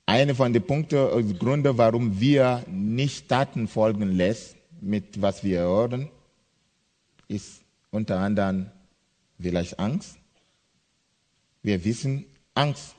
einer 0.06 0.36
von 0.36 0.54
den 0.54 0.66
Punkten 0.66 1.10
und 1.10 1.40
Gründen, 1.40 1.78
warum 1.78 2.20
wir 2.20 2.64
nicht 2.70 3.28
Taten 3.28 3.68
folgen 3.68 4.12
lässt, 4.12 4.56
mit 4.82 5.22
was 5.22 5.44
wir 5.44 5.60
hören, 5.62 6.10
ist 7.28 7.62
unter 7.90 8.20
anderem 8.20 8.70
vielleicht 9.40 9.80
Angst. 9.80 10.18
Wir 11.64 11.84
wissen, 11.84 12.26
Angst 12.54 12.96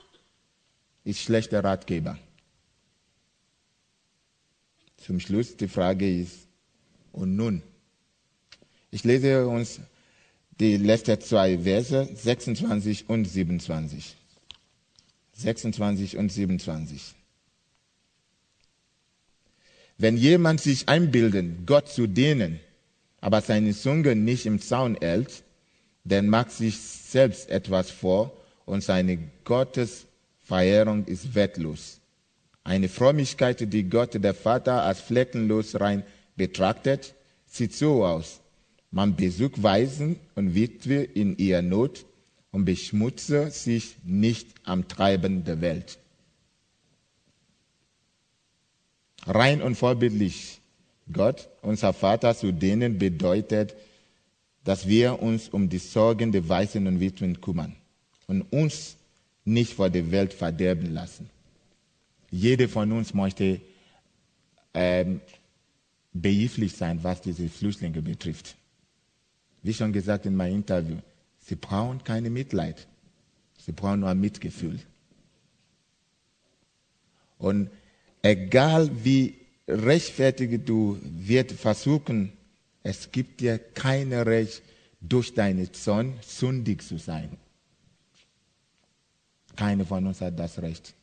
ist 1.05 1.21
schlechter 1.21 1.63
Ratgeber. 1.63 2.19
Zum 5.07 5.21
Schluss 5.21 5.57
die 5.57 5.69
Frage 5.69 6.21
ist, 6.21 6.49
und 7.13 7.37
nun? 7.37 7.63
Ich 8.91 9.05
lese 9.05 9.47
uns 9.47 9.79
die 10.59 10.77
letzten 10.79 11.21
zwei 11.21 11.59
Verse, 11.61 12.09
26 12.13 13.09
und 13.09 13.25
27. 13.25 14.17
26 15.35 16.17
und 16.17 16.33
27. 16.33 17.15
Wenn 19.97 20.17
jemand 20.17 20.61
sich 20.61 20.89
einbildet, 20.89 21.65
Gott 21.67 21.89
zu 21.89 22.09
dienen, 22.09 22.59
aber 23.21 23.43
seine 23.43 23.75
Zunge 23.77 24.17
nicht 24.17 24.45
im 24.45 24.61
Zaun 24.61 24.97
hält, 25.01 25.45
dann 26.03 26.27
macht 26.29 26.51
sich 26.51 26.79
selbst 26.79 27.49
etwas 27.49 27.93
vor 27.93 28.37
und 28.65 28.83
seine 28.83 29.19
Gottesverehrung 29.45 31.05
ist 31.05 31.33
wertlos. 31.37 32.01
Eine 32.67 32.89
Frömmigkeit, 32.89 33.73
die 33.73 33.85
Gott 33.85 34.15
der 34.15 34.35
Vater 34.35 34.83
als 34.83 35.01
fleckenlos 35.01 35.79
rein 35.81 36.03
betrachtet, 36.35 37.15
sieht 37.47 37.73
so 37.73 38.05
aus. 38.05 38.41
Man 38.91 39.15
besucht 39.15 39.63
Waisen 39.63 40.19
und 40.35 40.57
Witwe 40.57 41.05
in 41.05 41.37
ihrer 41.37 41.63
Not 41.63 42.05
und 42.51 42.65
beschmutze 42.65 43.53
sich 43.53 43.95
nicht 44.03 44.49
am 44.65 44.89
Treiben 44.89 45.45
der 45.45 45.61
Welt. 45.61 46.01
Rein 49.27 49.63
und 49.63 49.77
vorbildlich 49.77 50.61
Gott, 51.13 51.49
unser 51.63 51.93
Vater, 51.93 52.35
zu 52.35 52.51
denen 52.51 52.99
bedeutet, 52.99 53.77
dass 54.65 54.89
wir 54.89 55.23
uns 55.23 55.49
um 55.49 55.69
die 55.69 55.79
Sorgen 55.79 56.33
der 56.33 56.49
Waisen 56.49 56.89
und 56.89 56.99
Witwen 56.99 57.41
kümmern 57.41 57.77
und 58.27 58.43
uns 58.51 58.97
nicht 59.45 59.75
vor 59.75 59.89
der 59.89 60.11
Welt 60.11 60.33
verderben 60.35 60.93
lassen. 60.93 61.31
Jeder 62.31 62.69
von 62.69 62.93
uns 62.93 63.15
möchte 63.15 63.61
ähm, 64.75 65.21
behilflich 66.13 66.75
sein, 66.75 67.03
was 67.03 67.21
diese 67.21 67.49
Flüchtlinge 67.49 68.03
betrifft. 68.03 68.57
Wie 69.63 69.75
schon 69.75 69.93
gesagt 69.93 70.27
in 70.27 70.37
meinem 70.37 70.57
Interview, 70.57 70.99
Sie 71.39 71.55
brauchen 71.55 72.03
keine 72.03 72.29
Mitleid. 72.29 72.89
Sie 73.65 73.71
brauchen 73.71 74.01
nur 74.01 74.15
Mitgefühl. 74.15 74.81
Und 77.39 77.71
egal 78.23 78.91
wie 79.05 79.35
rechtfertig 79.69 80.65
du 80.65 80.99
wirst 81.03 81.53
versuchen, 81.53 82.33
es 82.83 83.11
gibt 83.13 83.41
dir 83.41 83.59
kein 83.59 84.13
Recht, 84.13 84.63
durch 85.01 85.35
deine 85.35 85.71
Zorn 85.71 86.19
sündig 86.23 86.83
zu 86.83 86.99
sein. 86.99 87.37
Keiner 89.55 89.85
von 89.85 90.07
uns 90.07 90.21
hat 90.21 90.39
das 90.39 90.61
Recht. 90.61 90.95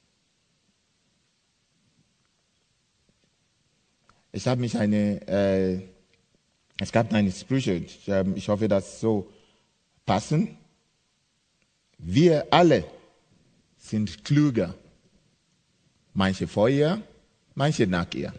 Ich 4.36 4.48
habe 4.48 4.60
mich 4.60 4.76
eine, 4.76 5.28
äh, 5.28 5.80
es 6.80 6.92
gab 6.92 7.14
eine 7.14 7.32
Sprüche, 7.32 7.74
ich, 7.74 8.08
äh, 8.08 8.26
ich 8.34 8.50
hoffe, 8.50 8.68
dass 8.68 9.00
so 9.00 9.32
passen. 10.08 10.58
Wir 12.00 12.48
alle 12.52 12.84
sind 13.78 14.26
klüger. 14.26 14.74
Manche 16.16 16.48
vorher, 16.48 17.02
manche 17.54 17.86
nachher. 17.86 18.34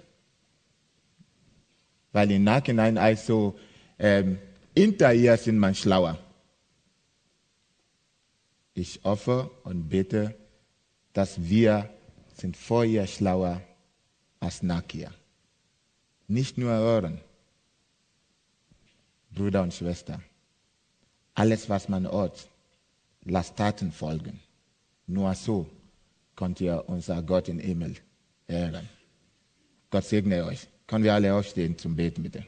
Weil 2.12 2.30
im 2.32 2.42
Nachhinein 2.42 2.98
also 2.98 3.56
ähm, 3.98 4.38
hinterher 4.76 5.38
sind 5.38 5.58
man 5.58 5.76
schlauer. 5.76 6.18
Ich 8.74 9.00
hoffe 9.04 9.48
und 9.62 9.88
bete, 9.88 10.34
dass 11.12 11.40
wir 11.48 11.88
sind 12.36 12.56
vorher 12.56 13.06
schlauer 13.06 13.60
als 14.40 14.62
nachher. 14.64 15.12
Nicht 16.26 16.56
nur 16.56 16.70
hören, 16.70 17.20
Brüder 19.30 19.62
und 19.62 19.74
Schwestern. 19.74 20.22
Alles, 21.34 21.68
was 21.68 21.88
man 21.88 22.10
hört, 22.10 22.48
lasst 23.24 23.56
Taten 23.56 23.92
folgen. 23.92 24.40
Nur 25.06 25.34
so 25.34 25.66
könnt 26.36 26.60
ihr 26.60 26.84
unser 26.86 27.22
Gott 27.22 27.48
im 27.48 27.58
Himmel 27.58 27.96
ehren. 28.46 28.88
Gott 29.90 30.04
segne 30.04 30.44
euch. 30.44 30.66
Können 30.86 31.04
wir 31.04 31.14
alle 31.14 31.34
aufstehen 31.34 31.76
zum 31.76 31.96
Beten, 31.96 32.22
bitte? 32.22 32.44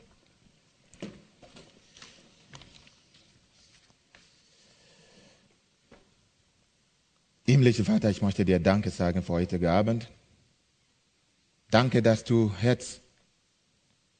Himmlischer 7.44 7.84
Vater, 7.84 8.10
ich 8.10 8.22
möchte 8.22 8.44
dir 8.44 8.58
Danke 8.58 8.90
sagen 8.90 9.22
für 9.22 9.34
heute 9.34 9.70
Abend. 9.70 10.10
Danke, 11.70 12.02
dass 12.02 12.24
du 12.24 12.52
Herz 12.58 13.00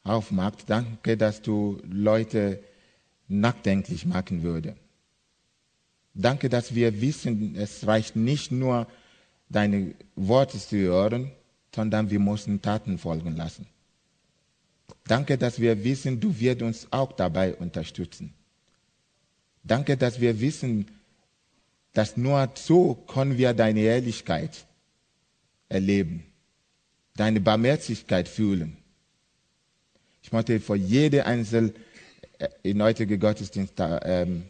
aufmachst. 0.08 0.68
Danke, 0.68 1.16
dass 1.16 1.42
du 1.42 1.80
Leute 1.84 2.62
nachdenklich 3.28 4.06
machen 4.06 4.42
würde. 4.42 4.76
Danke, 6.14 6.48
dass 6.48 6.74
wir 6.74 7.00
wissen, 7.00 7.54
es 7.56 7.86
reicht 7.86 8.16
nicht 8.16 8.50
nur, 8.52 8.86
deine 9.48 9.94
Worte 10.16 10.58
zu 10.58 10.76
hören, 10.76 11.30
sondern 11.74 12.10
wir 12.10 12.18
müssen 12.18 12.62
Taten 12.62 12.98
folgen 12.98 13.36
lassen. 13.36 13.66
Danke, 15.06 15.38
dass 15.38 15.60
wir 15.60 15.84
wissen, 15.84 16.18
du 16.20 16.38
wirst 16.40 16.62
uns 16.62 16.88
auch 16.90 17.12
dabei 17.12 17.54
unterstützen. 17.54 18.34
Danke, 19.62 19.96
dass 19.96 20.20
wir 20.20 20.40
wissen, 20.40 20.86
dass 21.92 22.16
nur 22.16 22.50
so 22.54 22.94
können 22.94 23.38
wir 23.38 23.52
deine 23.52 23.80
Ehrlichkeit 23.80 24.66
erleben, 25.68 26.24
deine 27.14 27.40
Barmherzigkeit 27.40 28.28
fühlen. 28.28 28.76
Ich 30.26 30.32
möchte 30.32 30.58
vor 30.58 30.74
jede 30.74 31.24
einzelne 31.24 31.72
in 32.64 32.82
heutigen 32.82 33.20
Gottesdienst 33.20 33.74
ähm, 33.78 34.42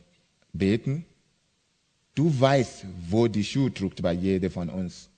beten. 0.54 1.04
Du 2.14 2.32
weißt, 2.40 2.86
wo 3.10 3.28
die 3.28 3.44
Schuhe 3.44 3.70
drückt 3.70 4.00
bei 4.00 4.14
jedem 4.14 4.50
von 4.50 4.70
uns. 4.70 5.10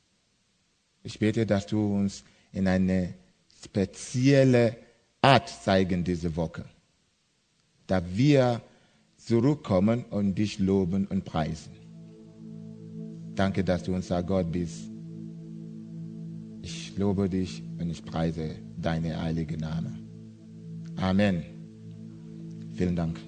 Ich 1.04 1.20
bete, 1.20 1.46
dass 1.46 1.68
du 1.68 1.94
uns 1.94 2.24
in 2.52 2.66
eine 2.66 3.14
spezielle 3.62 4.76
Art 5.22 5.48
zeigen 5.48 6.02
diese 6.02 6.34
Woche, 6.34 6.64
da 7.86 8.02
wir 8.12 8.60
zurückkommen 9.16 10.06
und 10.10 10.34
dich 10.34 10.58
loben 10.58 11.06
und 11.06 11.24
preisen. 11.24 11.70
Danke, 13.36 13.62
dass 13.62 13.84
du 13.84 13.94
unser 13.94 14.24
Gott 14.24 14.50
bist. 14.50 14.90
Ich 16.62 16.96
lobe 16.96 17.28
dich 17.28 17.62
und 17.78 17.90
ich 17.90 18.04
preise 18.04 18.56
deine 18.76 19.22
heilige 19.22 19.56
Name. 19.56 19.97
Amen. 21.00 21.44
Vielen 22.76 22.96
Dank. 22.96 23.27